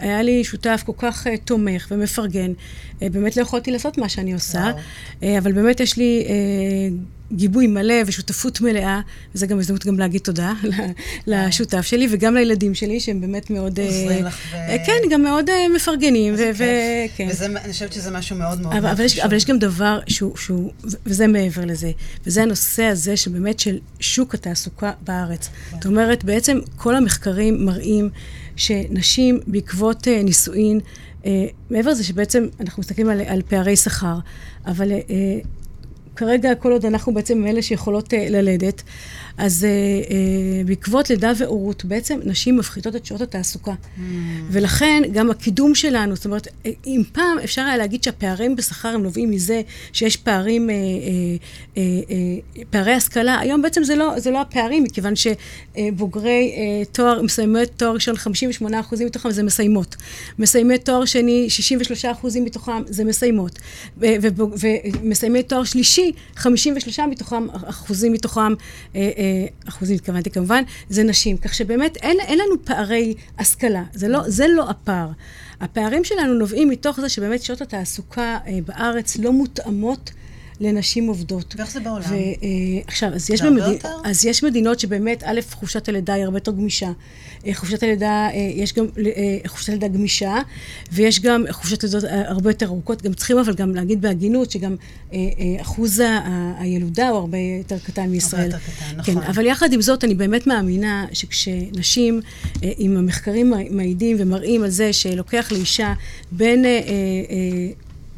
[0.00, 2.52] היה לי שותף כל כך תומך ומפרגן,
[3.00, 4.70] באמת לא יכולתי לעשות מה שאני עושה,
[5.22, 5.38] וואו.
[5.38, 6.24] אבל באמת יש לי...
[7.32, 9.00] גיבוי מלא ושותפות מלאה,
[9.34, 10.52] וזו גם הזדמנות גם להגיד תודה
[11.26, 13.80] לשותף שלי וגם לילדים שלי, שהם באמת מאוד...
[13.80, 14.54] אה, עוזרים לך ו...
[14.56, 16.34] אה, כן, גם מאוד אה, מפרגנים.
[16.34, 17.28] וכן.
[17.30, 19.24] וזה, אני חושבת שזה משהו מאוד מאוד אבל, אבל חשוב.
[19.24, 20.72] אבל יש גם דבר שהוא, שהוא,
[21.06, 21.90] וזה מעבר לזה,
[22.26, 25.48] וזה הנושא הזה שבאמת של שוק התעסוקה בארץ.
[25.72, 28.10] זאת אומרת, בעצם כל המחקרים מראים
[28.56, 30.80] שנשים בעקבות נישואין,
[31.70, 34.18] מעבר לזה שבעצם אנחנו מסתכלים על, על פערי שכר,
[34.66, 34.92] אבל
[36.16, 38.82] כרגע, כל עוד אנחנו בעצם אלה שיכולות uh, ללדת,
[39.38, 40.12] אז uh, uh,
[40.66, 43.72] בעקבות לידה והורות, בעצם נשים מפחיתות את שעות התעסוקה.
[43.72, 44.00] Mm.
[44.50, 46.48] ולכן גם הקידום שלנו, זאת אומרת,
[46.86, 51.78] אם פעם אפשר היה להגיד שהפערים בשכר הם נובעים מזה שיש פערים, uh, uh, uh,
[51.78, 57.66] uh, פערי השכלה, היום בעצם זה לא, זה לא הפערים, מכיוון שבוגרי uh, תואר, מסיימי
[57.76, 58.14] תואר ראשון,
[58.62, 59.96] 58% מתוכם זה מסיימות.
[60.38, 61.48] מסיימי תואר שני,
[62.22, 63.58] 63% מתוכם זה מסיימות.
[63.98, 68.40] ומסיימי תואר שלישי, 53 מתוכם, אחוזים מתוכם,
[68.96, 69.25] אה, אה,
[69.68, 71.36] אחוזים התכוונתי כמובן, זה נשים.
[71.36, 75.08] כך שבאמת אין, אין לנו פערי השכלה, זה לא, זה לא הפער.
[75.60, 80.10] הפערים שלנו נובעים מתוך זה שבאמת שעות התעסוקה אה, בארץ לא מותאמות.
[80.60, 81.54] לנשים עובדות.
[81.58, 82.04] ואיך זה בעולם?
[82.86, 83.62] ועכשיו, אז, יש במד...
[84.04, 86.90] אז יש מדינות שבאמת, א', חופשת הלידה היא הרבה יותר גמישה.
[87.46, 90.38] אה, חופשת הלידה, אה, יש גם אה, חופשת הלידה גמישה,
[90.92, 93.02] ויש גם חופשת לידות הרבה יותר ארוכות.
[93.02, 94.76] גם צריכים אבל גם להגיד בהגינות, שגם
[95.60, 96.02] אחוז
[96.58, 98.42] הילודה הוא הרבה יותר קטן מישראל.
[98.42, 99.14] הרבה יותר קטן, נכון.
[99.14, 102.20] כן, אבל יחד עם זאת, אני באמת מאמינה שכשנשים,
[102.62, 105.92] אם המחקרים מעידים ומראים על זה שלוקח לאישה
[106.32, 106.64] בין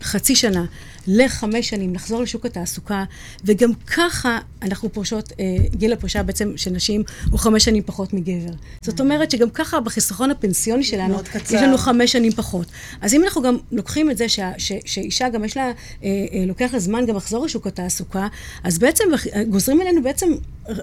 [0.02, 0.64] חצי שנה
[1.08, 3.04] לחמש שנים, לחזור לשוק התעסוקה,
[3.44, 8.52] וגם ככה אנחנו פורשות, אה, גיל הפרישה בעצם של נשים הוא חמש שנים פחות מגבר.
[8.82, 12.66] זאת אומרת שגם ככה בחיסכון הפנסיוני שלנו, יש לנו חמש שנים פחות.
[13.00, 16.44] אז אם אנחנו גם לוקחים את זה ש, ש, שאישה גם יש לה, אה, אה,
[16.46, 18.26] לוקח לה זמן גם לחזור לשוק התעסוקה,
[18.64, 19.04] אז בעצם
[19.48, 20.32] גוזרים עלינו בעצם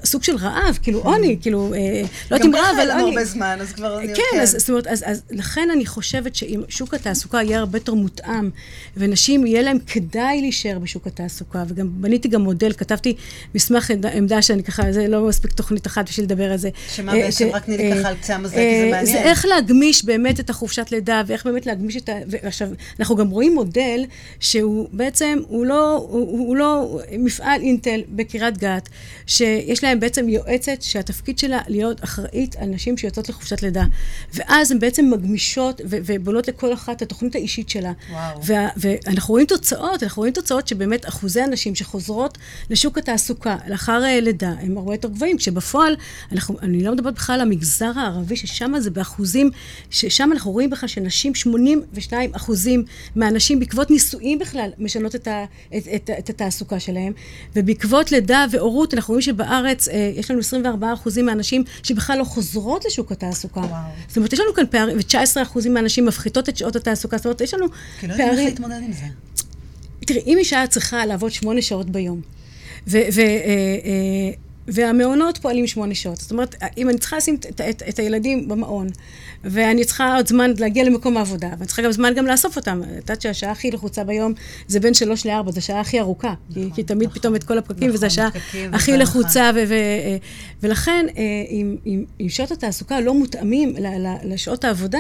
[0.06, 2.92] סוג של רעב, כאילו עוני, כאילו, אה, לא יודעת אם רעב, אבל עוני.
[2.92, 4.00] גם ככה אין הרבה זמן, אז כבר...
[4.08, 4.40] כן, כן.
[4.42, 8.50] אז, זאת אומרת, אז, לכן אני חושבת שאם שוק התעסוקה יהיה הרבה יותר מותאם,
[8.98, 13.16] ונשים יהיה להם כדאי להישאר בשוק התעסוקה, וגם בניתי גם מודל, כתבתי
[13.56, 16.70] מסמך עמדה שאני ככה, זה לא מספיק תוכנית אחת בשביל לדבר על זה.
[16.96, 19.06] שמה אה, בעצם, רק תני לי ככה על קצה המזלג, זה מעניין.
[19.06, 22.14] זה איך להגמיש באמת את החופשת לידה, ואיך באמת להגמיש את ה...
[22.28, 22.68] ועכשיו,
[23.00, 24.06] אנחנו גם רואים מודל
[24.40, 28.90] שהוא בעצם, הוא לא, הוא לא מפעל אינטל בקריית גת,
[29.28, 33.84] שיש להם בעצם יועצת שהתפקיד שלה להיות אחראית על נשים שיוצאות לחופשת לידה.
[34.34, 37.92] ואז הן בעצם מגמישות ובונות לכל אחת את התוכנית האישית שלה.
[38.12, 38.42] וואו.
[38.78, 42.38] ואנחנו רואים תוצאות, אנחנו רואים תוצאות שבאמת אחוזי הנשים שחוזרות
[42.70, 45.96] לשוק התעסוקה לאחר uh, לידה הם הרבה יותר גבוהים, כשבפועל,
[46.32, 49.52] אנחנו, אני לא מדברת בכלל על המגזר הערבי, ששם זה באחוזים,
[49.90, 52.84] ששם אנחנו רואים בכלל שנשים, 82 אחוזים
[53.16, 55.46] מהנשים בעקבות נישואים בכלל משנות את, ה,
[55.78, 57.14] את, את, את התעסוקה שלהם,
[57.56, 59.55] ובעקבות לידה והורות אנחנו רואים שבארץ
[59.92, 63.60] אה, יש לנו 24 אחוזים מהנשים שבכלל לא חוזרות לשוק התעסוקה.
[63.60, 63.82] וואו.
[64.08, 67.42] זאת אומרת, יש לנו כאן פערים, ו-19 אחוזים מהנשים מפחיתות את שעות התעסוקה, זאת אומרת,
[67.42, 67.82] יש לנו פערים...
[68.00, 69.06] כי לא יודעים איך להתמודד עם זה.
[70.06, 72.22] תראי, אם אישה צריכה לעבוד שמונה שעות ביום,
[72.88, 72.98] ו...
[73.14, 76.18] ו אה, אה, והמעונות פועלים שמונה שעות.
[76.18, 78.88] זאת אומרת, אם אני צריכה לשים את, את, את הילדים במעון,
[79.44, 82.82] ואני צריכה עוד זמן להגיע למקום העבודה, ואני צריכה גם זמן גם לאסוף אותם.
[82.84, 84.34] את יודעת שהשעה הכי לחוצה ביום
[84.68, 86.34] זה בין שלוש לארבע, זו השעה הכי ארוכה.
[86.50, 88.30] נכון, כי, כי תמיד נכון, פתאום את כל הפקקים, נכון, וזו השעה
[88.74, 89.76] הכי לחוצה, ו, ו, ו,
[90.64, 93.76] ולכן, אה, אם, אם, אם שעות התעסוקה לא מותאמים
[94.24, 95.00] לשעות העבודה,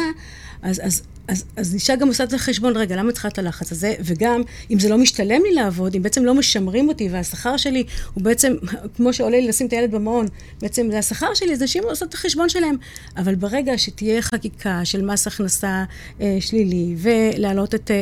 [0.62, 3.93] אז, אז אז, אז אישה גם עושה את החשבון, רגע, למה צריכה את הלחץ הזה?
[3.99, 7.83] וגם, אם זה לא משתלם לי לעבוד, אם בעצם לא משמרים אותי, והשכר שלי
[8.13, 8.53] הוא בעצם,
[8.95, 10.25] כמו שעולה לי לשים את הילד במעון,
[10.61, 12.75] בעצם זה השכר שלי, זה שהם עושות את החשבון שלהם.
[13.17, 15.83] אבל ברגע שתהיה חקיקה של מס הכנסה
[16.21, 17.99] אה, שלילי, ולהעלות את, אה, אה,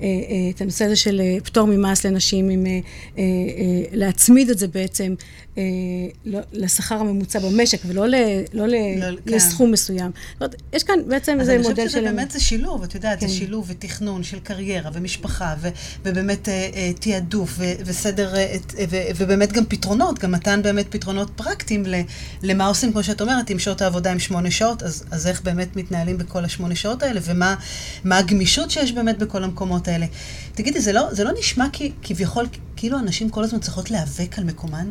[0.00, 0.06] אה,
[0.54, 2.78] את הנושא הזה של אה, פטור ממס לנשים, עם, אה, אה,
[3.18, 5.14] אה, להצמיד את זה בעצם
[6.52, 8.14] לשכר הממוצע במשק, ולא ל,
[8.52, 9.34] לא ל, לא, כן.
[9.34, 9.72] לסכום כן.
[9.72, 10.10] מסוים.
[10.32, 11.72] זאת אומרת, יש כאן בעצם איזה מודל של...
[11.72, 13.28] אז אני חושבת שבאמת זה שילוב, את יודעת, כן.
[13.28, 15.68] זה שילוב ותכנון של קריירה ומשפחה, ו,
[16.04, 18.56] ובאמת אה, אה, תעדוף, ו, וסדר, אה,
[18.90, 21.94] ו, ובאמת גם פתרונות, גם מתן באמת פתרונות פרקטיים ל,
[22.42, 25.76] למה עושים, כמו שאת אומרת, עם שעות העבודה עם שמונה שעות, אז, אז איך באמת
[25.76, 27.54] מתנהלים בכל השמונה שעות האלה, ומה
[28.04, 30.06] הגמישות שיש באמת בכל המקומות האלה.
[30.54, 32.46] תגידי, זה לא, זה לא נשמע כי, כביכול,
[32.82, 34.90] כאילו הנשים כל הזמן צריכות להיאבק על מקומן?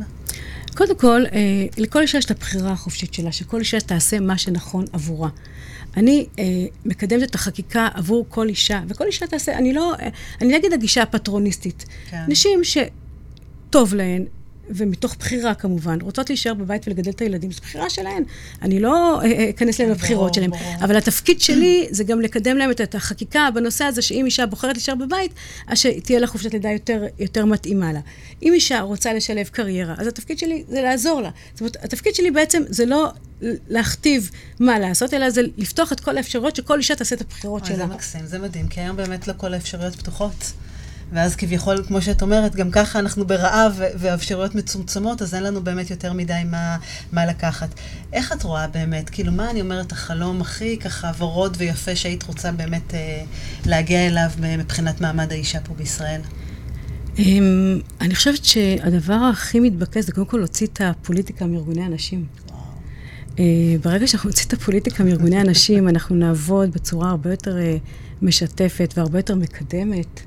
[0.76, 4.86] קודם כל, אה, לכל אישה יש את הבחירה החופשית שלה, שכל אישה תעשה מה שנכון
[4.94, 5.30] עבורה.
[5.98, 6.44] אני אה,
[6.86, 10.10] מקדמת את החקיקה עבור כל אישה, וכל אישה תעשה, אני לא, אה,
[10.42, 11.86] אני נגד הגישה הפטרוניסטית.
[12.10, 12.24] כן.
[12.28, 14.26] נשים שטוב להן,
[14.70, 18.24] ומתוך בחירה כמובן, רוצות להישאר בבית ולגדל את הילדים, זו בחירה שלהן.
[18.62, 22.72] אני לא אה, אה, אכנס להן לבחירות שלהן, אבל התפקיד שלי זה גם לקדם להם
[22.72, 25.34] את החקיקה בנושא הזה, שאם אישה בוחרת להישאר בבית,
[25.68, 28.00] אז שתהיה לה חופשת לידה יותר, יותר מתאימה לה.
[28.44, 31.30] אם אישה רוצה לשלב קריירה, אז התפקיד שלי זה לעזור לה.
[31.54, 33.12] זאת אומרת, התפקיד שלי בעצם זה לא
[33.70, 37.78] להכתיב מה לעשות, אלא זה לפתוח את כל האפשרויות שכל אישה תעשה את הבחירות שלה.
[37.78, 40.52] זה מקסים, זה מדהים, כי היום באמת לא כל האפשרויות פתוחות.
[41.12, 45.90] ואז כביכול, כמו שאת אומרת, גם ככה אנחנו ברעב והאפשרויות מצומצמות, אז אין לנו באמת
[45.90, 46.78] יותר מדי מה,
[47.12, 47.70] מה לקחת.
[48.14, 52.52] איך את רואה באמת, כאילו, מה אני אומרת, החלום הכי ככה ורוד ויפה שהיית רוצה
[52.52, 53.24] באמת אה,
[53.66, 56.22] להגיע אליו מבחינת מעמד האישה פה בישראל?
[57.18, 62.26] אמ, אני חושבת שהדבר הכי מתבקש זה קודם כל להוציא את הפוליטיקה מארגוני הנשים.
[63.40, 63.44] אה,
[63.84, 67.78] ברגע שאנחנו נוציא את הפוליטיקה מארגוני הנשים, אנחנו נעבוד בצורה הרבה יותר אה,
[68.22, 70.22] משתפת והרבה יותר מקדמת,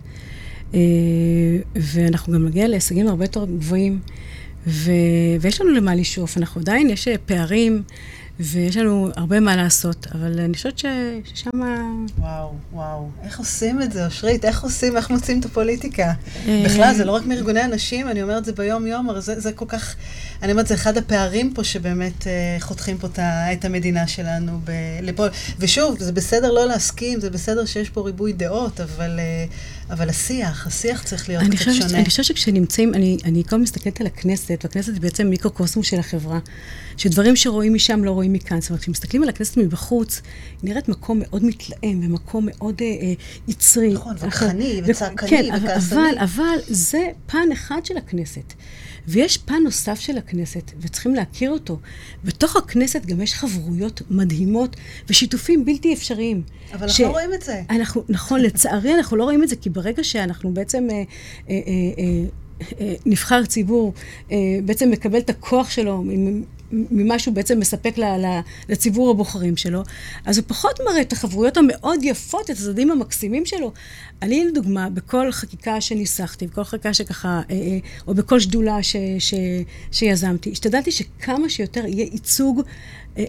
[1.74, 3.98] ואנחנו גם נגיע להישגים הרבה יותר גבוהים,
[4.66, 4.90] ו...
[5.40, 6.38] ויש לנו למה לשאוף.
[6.38, 7.82] אנחנו עדיין, יש פערים.
[8.40, 10.84] ויש לנו הרבה מה לעשות, אבל אני חושבת ש...
[11.24, 11.50] ששם...
[12.18, 13.08] וואו, וואו.
[13.24, 14.44] איך עושים את זה, אושרית?
[14.44, 16.12] איך עושים, איך מוצאים את הפוליטיקה?
[16.64, 19.94] בכלל, זה לא רק מארגוני הנשים, אני אומרת זה ביום-יום, אבל זה, זה כל כך...
[20.42, 23.08] אני אומרת, זה אחד הפערים פה שבאמת אה, חותכים פה
[23.52, 24.70] את המדינה שלנו ב,
[25.02, 25.26] לפה.
[25.58, 29.18] ושוב, זה בסדר לא להסכים, זה בסדר שיש פה ריבוי דעות, אבל...
[29.18, 29.44] אה,
[29.90, 31.98] אבל השיח, השיח צריך להיות קצת שונה.
[31.98, 36.38] אני חושבת שכשנמצאים, אני, אני כל מסתכלת על הכנסת, והכנסת היא בעצם מיקרוקוסמוס של החברה,
[36.96, 38.60] שדברים שרואים משם לא רואים מכאן.
[38.60, 40.22] זאת אומרת, כשמסתכלים על הכנסת מבחוץ,
[40.62, 43.12] היא נראית מקום מאוד מתלהם, ומקום מאוד אה, אה,
[43.48, 43.94] יצרי.
[43.94, 45.98] נכון, וכחני, וצעקני, כן, וכעסני.
[45.98, 48.54] אבל, אבל זה פן אחד של הכנסת.
[49.08, 51.78] ויש פן נוסף של הכנסת, וצריכים להכיר אותו.
[52.24, 54.76] בתוך הכנסת גם יש חברויות מדהימות
[55.08, 56.42] ושיתופים בלתי אפשריים.
[56.72, 57.00] אבל ש...
[57.00, 57.62] אנחנו לא רואים את זה.
[57.70, 60.88] אנחנו, נכון, לצערי אנחנו לא רואים את זה, כי ברגע שאנחנו בעצם...
[60.90, 61.02] אה,
[61.48, 61.54] אה,
[61.98, 62.24] אה,
[62.80, 63.92] אה, נבחר ציבור
[64.32, 66.04] אה, בעצם מקבל את הכוח שלו
[66.90, 67.94] ממה שהוא בעצם מספק
[68.68, 69.82] לציבור הבוחרים שלו,
[70.24, 73.72] אז הוא פחות מראה את החברויות המאוד יפות, את הצדדים המקסימים שלו.
[74.22, 79.34] אני, לדוגמה, בכל חקיקה שניסחתי, בכל חקיקה שככה, אה, אה, או בכל שדולה ש, ש,
[79.92, 82.62] שיזמתי, השתדלתי שכמה שיותר יהיה ייצוג
[83.18, 83.24] אה,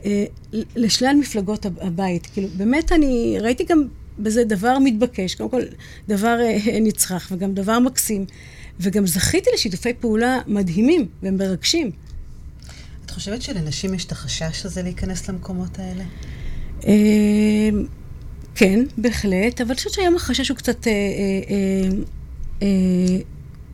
[0.54, 2.26] לשלל מפלגות הבית.
[2.34, 3.84] כאילו, באמת אני ראיתי גם
[4.20, 5.62] בזה דבר מתבקש, קודם כל
[6.08, 6.38] דבר
[6.82, 8.26] נצרך וגם דבר מקסים.
[8.80, 11.92] וגם זכיתי לשיתופי פעולה מדהימים ומרגשים.
[13.16, 16.04] חושבת שלנשים יש את החשש הזה להיכנס למקומות האלה?
[16.84, 17.86] אמ,
[18.56, 20.88] כן, בהחלט, אבל אני חושבת שהיום החשש הוא קצת...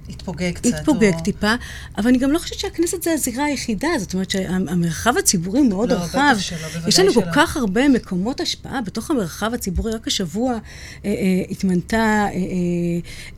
[0.09, 0.73] התפוגג קצת.
[0.73, 1.23] התפוגג או...
[1.23, 1.53] טיפה,
[1.97, 5.95] אבל אני גם לא חושבת שהכנסת זה הזירה היחידה, זאת אומרת שהמרחב הציבורי מאוד לא,
[5.95, 6.31] רחב.
[6.33, 6.87] בטח שלא, בוודאי שלא.
[6.87, 9.91] יש לנו כל כך הרבה מקומות השפעה בתוך המרחב הציבורי.
[9.91, 10.59] רק השבוע אה,
[11.05, 12.39] אה, התמנתה אה, אה,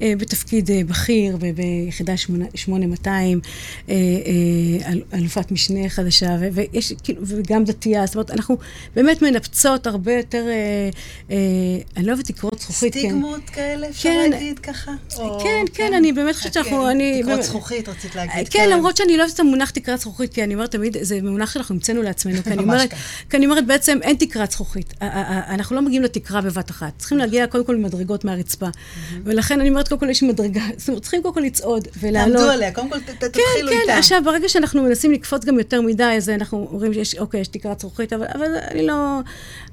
[0.02, 3.40] אה, בתפקיד אה, בכיר ביחידה 8200,
[3.90, 8.58] אה, אה, אלופת משנה חדשה, ו, ויש, כאילו, וגם דתייה, זאת אומרת, אנחנו
[8.96, 10.90] באמת מנפצות הרבה יותר, אה,
[11.32, 11.36] אה,
[11.98, 12.94] אני לא אוהבת לקרוא זכוכית.
[12.94, 13.54] סטיגמות כן.
[13.54, 14.92] כאלה, אפשר כן, להגיד ככה?
[15.10, 17.24] כן, או, כן, כן, אני באמת חושבת שאנחנו, כן, אני...
[17.24, 18.48] תקרות זכוכית, רצית להגיד.
[18.50, 21.52] כן, למרות שאני לא אוהבת את המונח תקרת זכוכית, כי אני אומרת תמיד, זה מונח
[21.52, 22.44] שאנחנו המצאנו לעצמנו.
[22.44, 22.94] כי אני אומרת,
[23.30, 24.94] כי אני אומרת, בעצם אין תקרת זכוכית.
[25.02, 26.94] אנחנו לא מגיעים לתקרה בבת אחת.
[26.98, 28.68] צריכים להגיע קודם כל ממדרגות מהרצפה.
[29.24, 30.62] ולכן אני אומרת, קודם כל יש מדרגה.
[30.78, 32.38] זאת אומרת, צריכים קודם כל לצעוד ולעלות.
[32.38, 33.70] תעמדו עליה, קודם כל תתחילו איתה.
[33.70, 37.42] כן, כן, עכשיו, ברגע שאנחנו מנסים לקפוץ גם יותר מדי, אז אנחנו אומרים שיש, אוקיי,
[37.42, 39.20] יש תקרת זכוכית, אבל אני לא...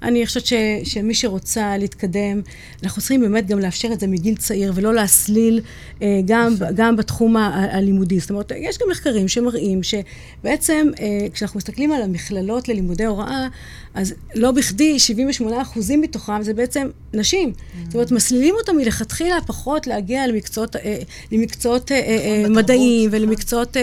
[0.02, 0.44] אני חושבת
[0.84, 2.40] שמי שרוצה להתקדם,
[2.82, 5.60] אנחנו צריכים באמת גם לאפשר את זה מגיל צעיר, ולא להסליל
[6.02, 8.20] אה, גם, גם בתחום הלימודי.
[8.20, 13.48] זאת אומרת, יש גם מחקרים שמראים שבעצם אה, כשאנחנו מסתכלים על המכללות ללימודי הוראה,
[13.94, 17.52] אז לא בכדי 78 אחוזים מתוכם זה בעצם נשים.
[17.52, 17.84] Mm-hmm.
[17.84, 20.98] זאת אומרת, מסלילים אותם מלכתחילה פחות להגיע למקצועות, אה,
[21.32, 21.90] למקצועות
[22.48, 23.10] מדעיים.
[23.12, 23.76] ולמקצועות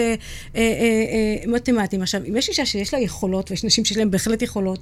[1.46, 2.02] מתמטיים.
[2.02, 4.78] עכשיו, אם יש אישה שיש לה יכולות, ויש נשים שיש להן בהחלט יכולות,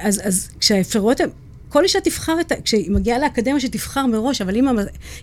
[0.00, 1.28] אז, אז כשהאפשרויות הן...
[1.72, 2.54] כל אישה תבחר את ה...
[2.64, 4.68] כשהיא מגיעה לאקדמיה שתבחר מראש, אבל אם,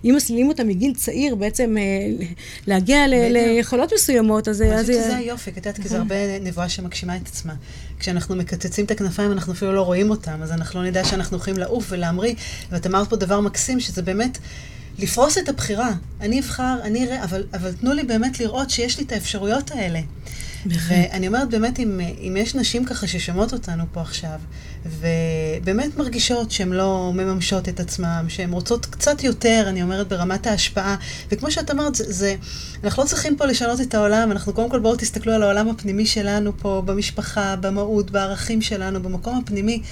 [0.04, 2.26] אם מסלילים אותה מגיל צעיר בעצם אה,
[2.66, 4.62] להגיע ל, ליכולות מסוימות, אז...
[4.62, 6.00] אני חושבת שזה היופי, את יודעת, כי זה נכון.
[6.00, 7.54] הרבה נבואה שמגשימה את עצמה.
[7.98, 11.58] כשאנחנו מקצצים את הכנפיים, אנחנו אפילו לא רואים אותם, אז אנחנו לא נדע שאנחנו יכולים
[11.58, 12.34] לעוף ולהמריא.
[12.70, 14.38] ואת אמרת פה דבר מקסים, שזה באמת...
[14.98, 15.90] לפרוס את הבחירה.
[16.20, 20.00] אני אבחר, אני אראה, אבל, אבל תנו לי באמת לראות שיש לי את האפשרויות האלה.
[20.66, 24.40] ואני אומרת באמת, אם, אם יש נשים ככה ששומעות אותנו פה עכשיו,
[24.84, 30.96] ובאמת מרגישות שהן לא מממשות את עצמן, שהן רוצות קצת יותר, אני אומרת, ברמת ההשפעה,
[31.30, 32.36] וכמו שאת אמרת, זה, זה,
[32.84, 36.06] אנחנו לא צריכים פה לשנות את העולם, אנחנו קודם כל בואו תסתכלו על העולם הפנימי
[36.06, 39.82] שלנו פה, במשפחה, במהות, בערכים שלנו, במקום הפנימי.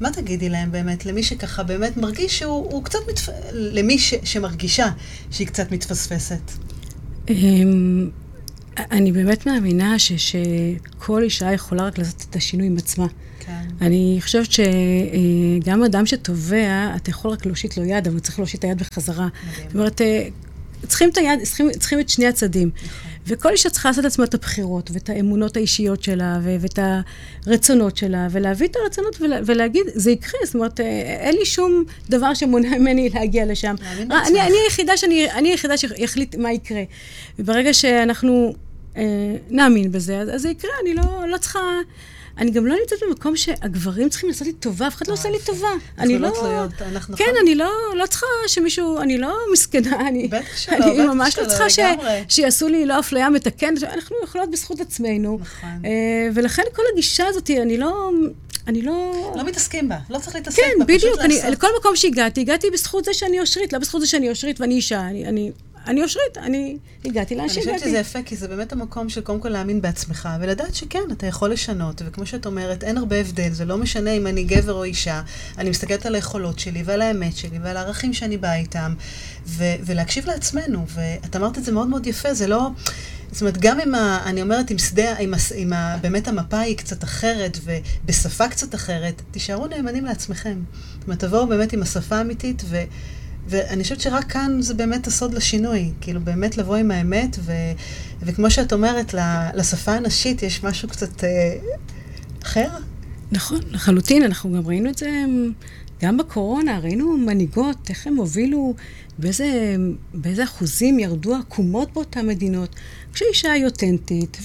[0.00, 3.28] מה תגידי להם באמת, למי שככה באמת מרגיש שהוא קצת, מתפ...
[3.52, 4.14] למי ש...
[4.24, 4.90] שמרגישה
[5.30, 6.52] שהיא קצת מתפספסת?
[7.28, 8.10] אמ,
[8.78, 13.06] אני באמת מאמינה שכל אישה יכולה רק לעשות את השינוי עם עצמה.
[13.46, 13.52] כן.
[13.86, 18.64] אני חושבת שגם אדם שתובע, אתה יכול רק להושיט לו יד, אבל צריך להושיט את
[18.64, 19.28] היד בחזרה.
[19.52, 19.66] מדהים.
[19.68, 20.28] זאת אומרת, אה,
[20.88, 22.70] צריכים את היד, צריכים, צריכים את שני הצדים.
[22.76, 23.10] נכון.
[23.26, 26.78] וכל אישה צריכה לעשות לעצמה את הבחירות, ואת האמונות האישיות שלה, ו- ואת
[27.46, 30.40] הרצונות שלה, ולהביא את הרצונות ולה- ולהגיד, זה יקרה.
[30.44, 33.74] זאת אומרת, אה, אין לי שום דבר שמונע ממני להגיע לשם.
[34.10, 36.82] אני, אני היחידה שאני, אני היחידה שיחליט מה יקרה.
[37.38, 38.54] וברגע שאנחנו
[38.96, 39.02] אה,
[39.50, 41.58] נאמין בזה, אז, אז זה יקרה, אני לא, לא צריכה...
[42.38, 45.38] אני גם לא נמצאת במקום שהגברים צריכים לעשות לי טובה, אף אחד לא עושה לי
[45.46, 45.68] טובה.
[45.98, 46.30] אני לא...
[46.40, 50.28] תלויות, אנחנו כן, אני לא, לא צריכה שמישהו, אני לא מסכנה, אני...
[50.28, 51.64] בטח שלא, בטח שלא, אני ממש לא צריכה
[52.28, 55.38] שיעשו לי לא אפליה מתקנת, אנחנו יכולות בזכות עצמנו.
[55.40, 55.70] נכון.
[55.84, 58.10] אה, ולכן כל הגישה הזאת, אני לא...
[58.66, 59.32] אני לא...
[59.36, 61.00] לא מתעסקים בה, לא צריך להתעסק כן, בה, בדיוק.
[61.02, 61.50] פשוט אני, לעשות.
[61.50, 65.00] לכל מקום שהגעתי, הגעתי בזכות זה שאני אושרית, לא בזכות זה שאני אושרית ואני אישה.
[65.00, 65.52] אני,
[65.86, 67.88] אני, אושרית, אני הגעתי לאן אני חושבת שהגעתי.
[67.88, 71.52] שזה יפה, כי זה באמת המקום של קודם כל להאמין בעצמך, ולדעת שכן, אתה יכול
[71.52, 75.22] לשנות, וכמו שאת אומרת, אין הרבה הבדל, זה לא משנה אם אני גבר או אישה,
[75.58, 78.94] אני מסתכלת על היכולות שלי, ועל האמת שלי, ועל הערכים שאני באה איתם,
[79.46, 82.68] ו- ולהקשיב לעצמנו, ואת אמרת את זה מאוד מאוד יפה, זה לא...
[83.32, 86.76] זאת אומרת, גם אם, ה, אני אומרת, אם שדה, אם, אם ה, באמת המפה היא
[86.76, 90.58] קצת אחרת, ובשפה קצת אחרת, תישארו נאמנים לעצמכם.
[90.98, 92.82] זאת אומרת, תבואו באמת עם השפה האמיתית, ו...
[93.46, 95.90] ואני חושבת שרק כאן זה באמת הסוד לשינוי.
[96.00, 97.52] כאילו, באמת לבוא עם האמת, ו,
[98.22, 99.14] וכמו שאת אומרת,
[99.54, 101.54] לשפה הנשית יש משהו קצת אה,
[102.42, 102.68] אחר.
[103.32, 105.24] נכון, לחלוטין, אנחנו גם ראינו את זה
[106.02, 108.74] גם בקורונה, ראינו מנהיגות, איך הם הובילו,
[109.18, 109.76] באיזה,
[110.14, 112.76] באיזה אחוזים ירדו עקומות באותן מדינות,
[113.12, 114.36] כשאישה היא אותנטית,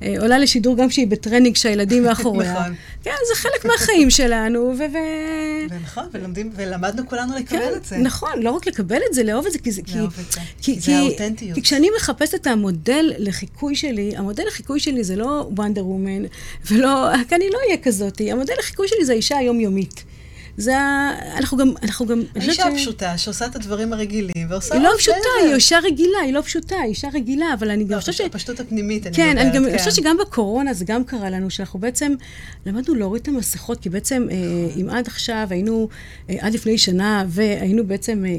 [0.00, 2.52] ועולה לשידור גם כשהיא בטרנינג שהילדים מאחוריה.
[2.52, 2.74] נכון.
[3.02, 4.82] כן, זה חלק מהחיים שלנו, ו...
[5.70, 7.96] ונכון, ולומדים, ולמדנו כולנו לקבל כן, את זה.
[7.96, 9.82] נכון, לא רק לקבל את זה, לאהוב את זה, כי זה...
[9.82, 10.40] כי- לאהוב את זה.
[10.62, 11.54] כי, זה כי, האותנטיות.
[11.54, 16.22] כי כשאני מחפשת את המודל לחיקוי שלי, המודל לחיקוי שלי זה לא וונדר וומן,
[16.70, 20.04] ולא, כי אני לא אהיה כזאתי, המודל לחיקוי שלי זה האישה היומיומית.
[20.56, 21.12] זה ה...
[21.36, 21.72] אנחנו גם...
[21.82, 22.22] אנחנו גם...
[22.36, 24.74] אני האישה הפשוטה שעושה את הדברים הרגילים, ועושה...
[24.74, 25.16] היא לא פשוטה.
[25.42, 28.20] היא אישה רגילה, היא לא פשוטה, היא אישה רגילה, אבל אני גם לא, חושבת ש...
[28.20, 29.78] הפשטות הפנימית, אני כן, מדברת, אני גם כן.
[29.78, 32.14] חושבת שגם בקורונה זה גם קרה לנו, שאנחנו בעצם
[32.66, 34.36] למדנו להוריד את המסכות, כי בעצם אה,
[34.80, 35.88] אם עד עכשיו היינו,
[36.30, 38.32] אה, עד לפני שנה, והיינו בעצם אה,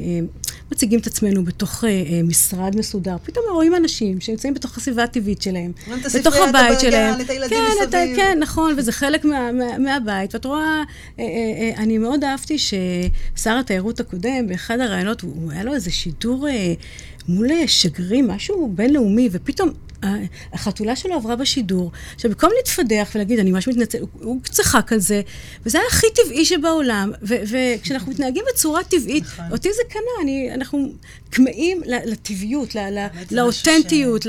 [0.72, 1.84] מציגים את עצמנו בתוך
[2.24, 6.78] משרד מסודר, פתאום רואים אנשים שנמצאים בתוך הסביבה הטבעית שלהם, את בתוך הספרייה, את הבית
[6.78, 7.20] הבלגן, שלהם.
[7.20, 8.16] את הילדים כן, את ה- מסביב.
[8.16, 10.34] כן, נכון, וזה חלק מה, מה, מהבית.
[10.34, 15.64] ואת רואה, אה, אה, אה, אני מאוד אהבתי ששר התיירות הקודם, באחד הראיונות, הוא היה
[15.64, 16.74] לו איזה שידור אה,
[17.28, 19.70] מול אה, שגרירים, משהו בינלאומי, ופתאום...
[20.02, 20.06] ה-
[20.52, 21.90] החתולה שלו עברה בשידור.
[22.14, 25.22] עכשיו, במקום להתפדח ולהגיד, אני ממש מתנצל, הוא- צחק על זה,
[25.66, 27.12] וזה היה הכי טבעי שבעולם.
[27.22, 29.44] וכשאנחנו מתנהגים בצורה טבעית, נכון.
[29.52, 30.88] אותי זה קנה, אנחנו
[31.32, 32.76] כמהים ל- לטבעיות,
[33.30, 34.26] לאותנטיות,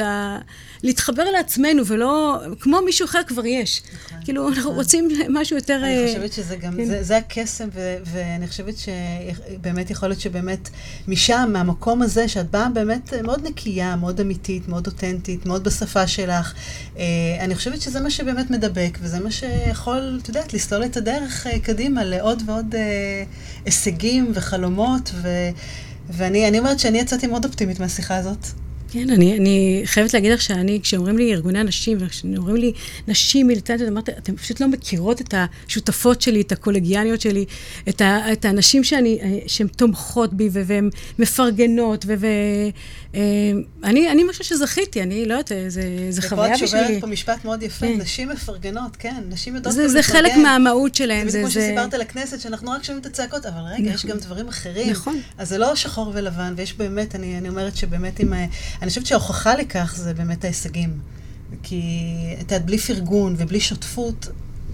[0.84, 3.82] להתחבר לעצמנו, ולא, כמו מישהו אחר כבר יש.
[4.06, 4.76] נכון, כאילו, אנחנו נכון.
[4.76, 5.76] רוצים משהו יותר...
[5.84, 7.04] אני אה, חושבת שזה גם, כן.
[7.04, 7.68] זה, הקסם,
[8.06, 10.70] ואני חושבת שבאמת יכול להיות שבאמת
[11.08, 16.54] משם, מהמקום הזה, שאת באה באמת מאוד נקייה, מאוד אמיתית, מאוד אותנטית, מאוד בשפה שלך,
[16.98, 17.04] אה,
[17.40, 21.60] אני חושבת שזה מה שבאמת מדבק, וזה מה שיכול, את יודעת, לסלול את הדרך אה,
[21.60, 23.24] קדימה לעוד ועוד אה,
[23.66, 25.50] הישגים וחלומות, ו,
[26.10, 28.48] ואני אני אומרת שאני יצאתי מאוד אופטימית מהשיחה הזאת.
[28.92, 32.74] כן, אני, אני חייבת להגיד לך שאני, כשאומרים לי ארגוני הנשים, וכשאומרים לי
[33.08, 35.34] נשים מיליטנטיות, אמרתי, אתן פשוט לא מכירות את
[35.68, 37.46] השותפות שלי, את הקולגיאניות שלי,
[37.90, 42.72] את, ה, את האנשים שאני, אה, שהן תומכות בי ו- והן מפרגנות, ואני
[44.12, 46.86] אני חושבת שזכיתי, אני לא יודעת, זה, זה חוויה ופה את בשבילי.
[46.86, 47.98] שוברת פה משפט מאוד יפה, כן.
[48.02, 50.32] נשים מפרגנות, כן, נשים יודעות זה, זה חלק.
[50.44, 51.30] מהמהות שלהן.
[51.30, 51.52] זה כמו.
[51.52, 54.12] שסיפרת על הכנסת, שאנחנו רק שומעים את הצעקות, אבל רגע, יש נכון.
[54.12, 54.92] גם דברים אחרים.
[54.92, 55.20] נכון.
[55.38, 58.34] אז זה לא שחור ולבן, ויש באמת, אני, אני אומרת שבאמת עם...
[58.82, 60.90] אני חושבת שההוכחה לכך זה באמת ההישגים.
[61.64, 61.82] כי,
[62.34, 64.28] את יודעת, בלי פרגון ובלי שותפות,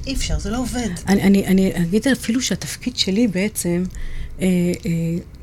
[0.07, 0.89] אי אפשר, זה לא עובד.
[1.07, 3.83] אני, אני, אני אגיד אפילו שהתפקיד שלי בעצם,
[4.41, 4.45] אה,
[4.85, 4.91] אה,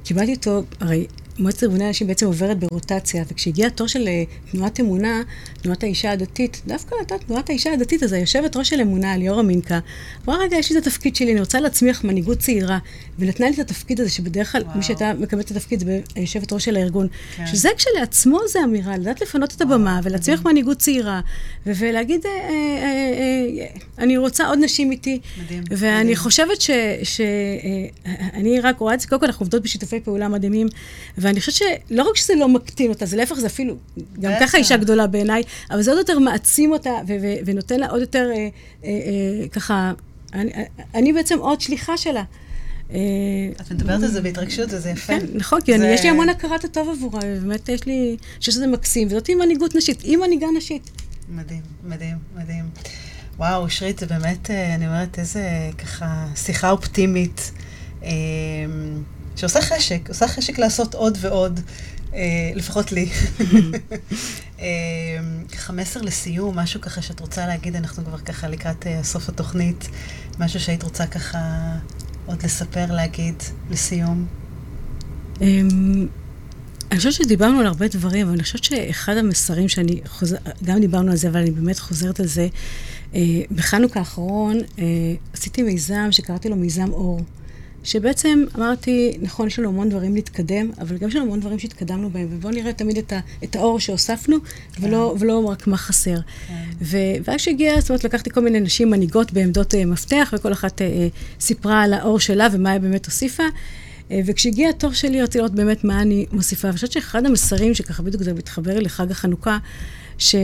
[0.05, 1.07] קיבלתי אותו, הרי
[1.39, 5.23] מועצת ארגוני הנשים בעצם עוברת ברוטציה, וכשהגיע התור של אה, תנועת אמונה,
[5.63, 9.79] תנועת האישה הדתית, דווקא הייתה תנועת האישה הדתית, אז היושבת ראש של אמונה, ליאורה מינקה,
[10.25, 12.79] אמרה, רגע, יש לי את התפקיד שלי, אני רוצה להצמיח מנהיגות צעירה,
[13.19, 14.63] ונתנה לי את התפקיד הזה, שבדרך כלל.
[14.75, 17.09] מי שהייתה מקבלת את התפקיד זה היושבת ראש של הארגון.
[17.37, 17.47] כן.
[17.47, 21.21] שזה כשלעצמו זה אמירה, לדעת לפנות את הבמה ולהצמיח מנהיגות צעירה,
[21.67, 23.67] ולהגיד, אה, אה, אה, אה,
[23.99, 25.21] אני רוצה עוד נשים איתי.
[25.45, 26.17] מדהים, ואני מדהים.
[26.17, 26.61] חושבת
[27.03, 30.67] שאני רק רואה את זה, קודם כל אנחנו עובדות בשיתופי פעולה מדהימים,
[31.23, 31.55] ואני חושבת
[31.91, 33.77] שלא רק שזה לא מקטין אותה, זה להפך, זה אפילו,
[34.21, 34.33] גם.
[34.41, 36.91] ככה אישה גדולה בעיניי, אבל זה עוד יותר מעצים אותה
[37.47, 38.49] ונותן לה עוד יותר, אה, אה,
[38.85, 39.93] אה, ככה,
[40.35, 40.51] אני,
[40.95, 42.23] אני בעצם עוד שליחה שלה.
[42.93, 42.99] אה,
[43.61, 45.21] את מדברת על זה בהתרגשות, וזה יפה.
[45.21, 48.55] כן, נכון, כי זה- יש לי המון הכרת הטוב עבורה, ובאמת יש לי, אני חושבת
[48.55, 50.91] שזה מקסים, וזאת היא מנהיגות נשית, היא מנהיגה נשית.
[51.29, 52.65] מדהים, מדהים, מדהים.
[53.39, 55.43] וואו, אושרית, זה באמת, אה, אני אומרת, איזה
[55.79, 57.53] ככה שיחה אופטימית,
[58.03, 58.09] אה,
[59.43, 61.61] שעושה חשק, עושה חשק לעשות עוד ועוד,
[62.15, 62.21] אה,
[62.55, 63.09] לפחות לי.
[64.61, 64.67] אה,
[65.53, 69.89] ככה מסר לסיום, משהו ככה שאת רוצה להגיד, אנחנו כבר ככה לקראת אה, סוף התוכנית,
[70.39, 71.39] משהו שהיית רוצה ככה
[72.27, 73.35] עוד לספר, להגיד,
[73.71, 74.27] לסיום.
[75.41, 76.07] אמ,
[76.91, 81.11] אני חושבת שדיברנו על הרבה דברים, אבל אני חושבת שאחד המסרים שאני חוזר, גם דיברנו
[81.11, 82.49] על זה, אבל אני באמת חוזרת על זה,
[83.15, 83.21] אה,
[83.51, 84.85] בחנוכה האחרון אה,
[85.33, 87.21] עשיתי מיזם שקראתי לו מיזם אור.
[87.85, 92.11] שבעצם אמרתי, נכון, יש לנו המון דברים להתקדם, אבל גם יש לנו המון דברים שהתקדמנו
[92.11, 94.87] בהם, ובואו נראה תמיד את, ה, את האור שהוספנו, כן.
[94.87, 96.17] ולא, ולא רק מה חסר.
[96.49, 96.55] כן.
[96.81, 100.81] ו, ואז שהגיע, זאת אומרת, לקחתי כל מיני נשים מנהיגות בעמדות uh, מפתח, וכל אחת
[100.81, 100.85] uh,
[101.41, 103.43] סיפרה על האור שלה ומה היא באמת הוסיפה.
[103.43, 106.69] Uh, וכשהגיע התור שלי, רציתי לראות באמת מה אני מוסיפה.
[106.69, 109.59] ואני חושבת שאחד המסרים, שככה בדיוק זה מתחבר לחג החנוכה,
[110.19, 110.35] ש...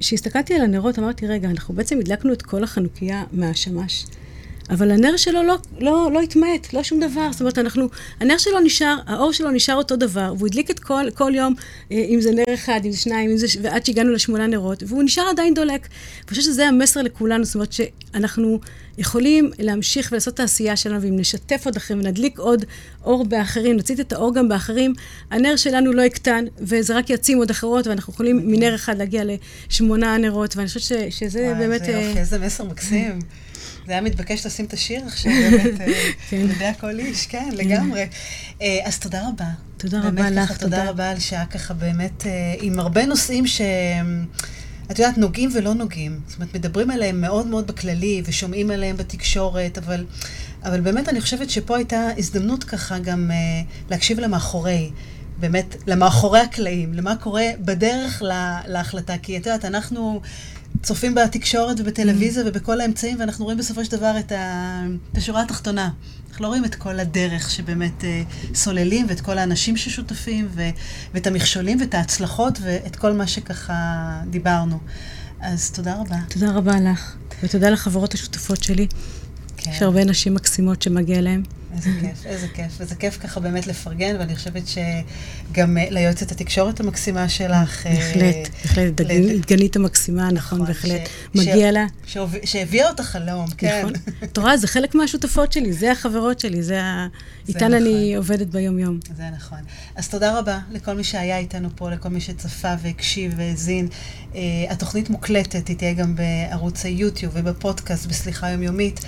[0.00, 4.04] כשהסתכלתי על הנרות, אמרתי, רגע, אנחנו בעצם הדלקנו את כל החנוכיה מהשמש.
[4.70, 7.28] אבל הנר שלו לא, לא, לא התמעט, לא שום דבר.
[7.32, 7.88] זאת אומרת, אנחנו,
[8.20, 11.54] הנר שלו נשאר, האור שלו נשאר אותו דבר, והוא הדליק את כל, כל יום,
[11.92, 15.02] אה, אם זה נר אחד, אם זה שניים, אם זה, ועד שהגענו לשמונה נרות, והוא
[15.02, 15.88] נשאר עדיין דולק.
[16.20, 18.60] אני חושבת שזה המסר לכולנו, זאת אומרת שאנחנו
[18.98, 22.64] יכולים להמשיך ולעשות את העשייה שלנו, ואם נשתף עוד אחרים ונדליק עוד
[23.04, 24.94] אור באחרים, נצית את האור גם באחרים,
[25.30, 29.22] הנר שלנו לא יקטן, וזה רק יעצים עוד אחרות, ואנחנו יכולים מנר אחד להגיע
[29.68, 31.84] לשמונה נרות, ואני חושבת ש, שזה וואי, באמת...
[31.84, 33.18] זה יופי, איזה מסר מקסים.
[33.88, 35.86] זה היה מתבקש לשים את השיר עכשיו, באמת, אה,
[36.28, 36.36] כן.
[36.36, 38.06] יודע כל איש, כן, לגמרי.
[38.62, 39.44] אה, אז תודה רבה.
[39.76, 40.76] תודה רבה לך, תודה.
[40.76, 43.60] תודה רבה על שעה ככה באמת, אה, עם הרבה נושאים ש...
[44.90, 46.20] את יודעת, נוגעים ולא נוגעים.
[46.26, 50.04] זאת אומרת, מדברים עליהם מאוד מאוד בכללי, ושומעים עליהם בתקשורת, אבל,
[50.62, 53.30] אבל באמת אני חושבת שפה הייתה הזדמנות ככה גם
[53.90, 54.90] להקשיב למאחורי.
[55.40, 59.18] באמת, למאחורי הקלעים, למה קורה בדרך לה, להחלטה.
[59.22, 60.20] כי את יודעת, אנחנו
[60.82, 62.46] צופים בתקשורת ובטלוויזיה mm.
[62.48, 64.82] ובכל האמצעים, ואנחנו רואים בסופו של דבר את, ה...
[65.12, 65.90] את השורה התחתונה.
[66.28, 70.68] אנחנו לא רואים את כל הדרך שבאמת uh, סוללים, ואת כל האנשים ששותפים, ו...
[71.14, 73.74] ואת המכשולים ואת ההצלחות, ואת כל מה שככה
[74.30, 74.78] דיברנו.
[75.40, 76.16] אז תודה רבה.
[76.28, 78.86] תודה רבה לך, ותודה לחברות השותפות שלי.
[79.56, 79.70] כן.
[79.70, 81.42] יש הרבה נשים מקסימות שמגיע להן.
[81.74, 82.72] איזה כיף, איזה כיף.
[82.78, 87.86] וזה כיף ככה באמת לפרגן, ואני חושבת שגם אה, ליועצת התקשורת המקסימה שלך...
[87.86, 88.92] אה, בהחלט, בהחלט,
[89.46, 91.08] דגנית המקסימה, נכון, בהחלט.
[91.34, 91.86] מגיע לה.
[92.44, 93.80] שהביאה אותה חלום, כן.
[93.80, 93.92] נכון.
[94.24, 97.06] את רואה, זה חלק מהשותפות שלי, זה החברות שלי, זה ה...
[97.48, 98.16] איתן אני נכון.
[98.16, 98.98] עובדת ביום-יום.
[99.16, 99.58] זה נכון.
[99.96, 103.88] אז תודה רבה לכל מי שהיה איתנו פה, לכל מי שצפה והקשיב והאזין.
[104.32, 104.36] Uh,
[104.68, 109.00] התוכנית מוקלטת, היא תהיה גם בערוץ היוטיוב ובפודקאסט בסליחה יומיומית.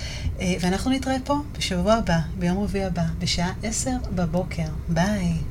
[0.59, 2.19] ואנחנו נתראה פה בשבוע הבא,
[2.51, 4.63] ביום רביעי הבא, בשעה עשר בבוקר.
[4.89, 5.50] ביי.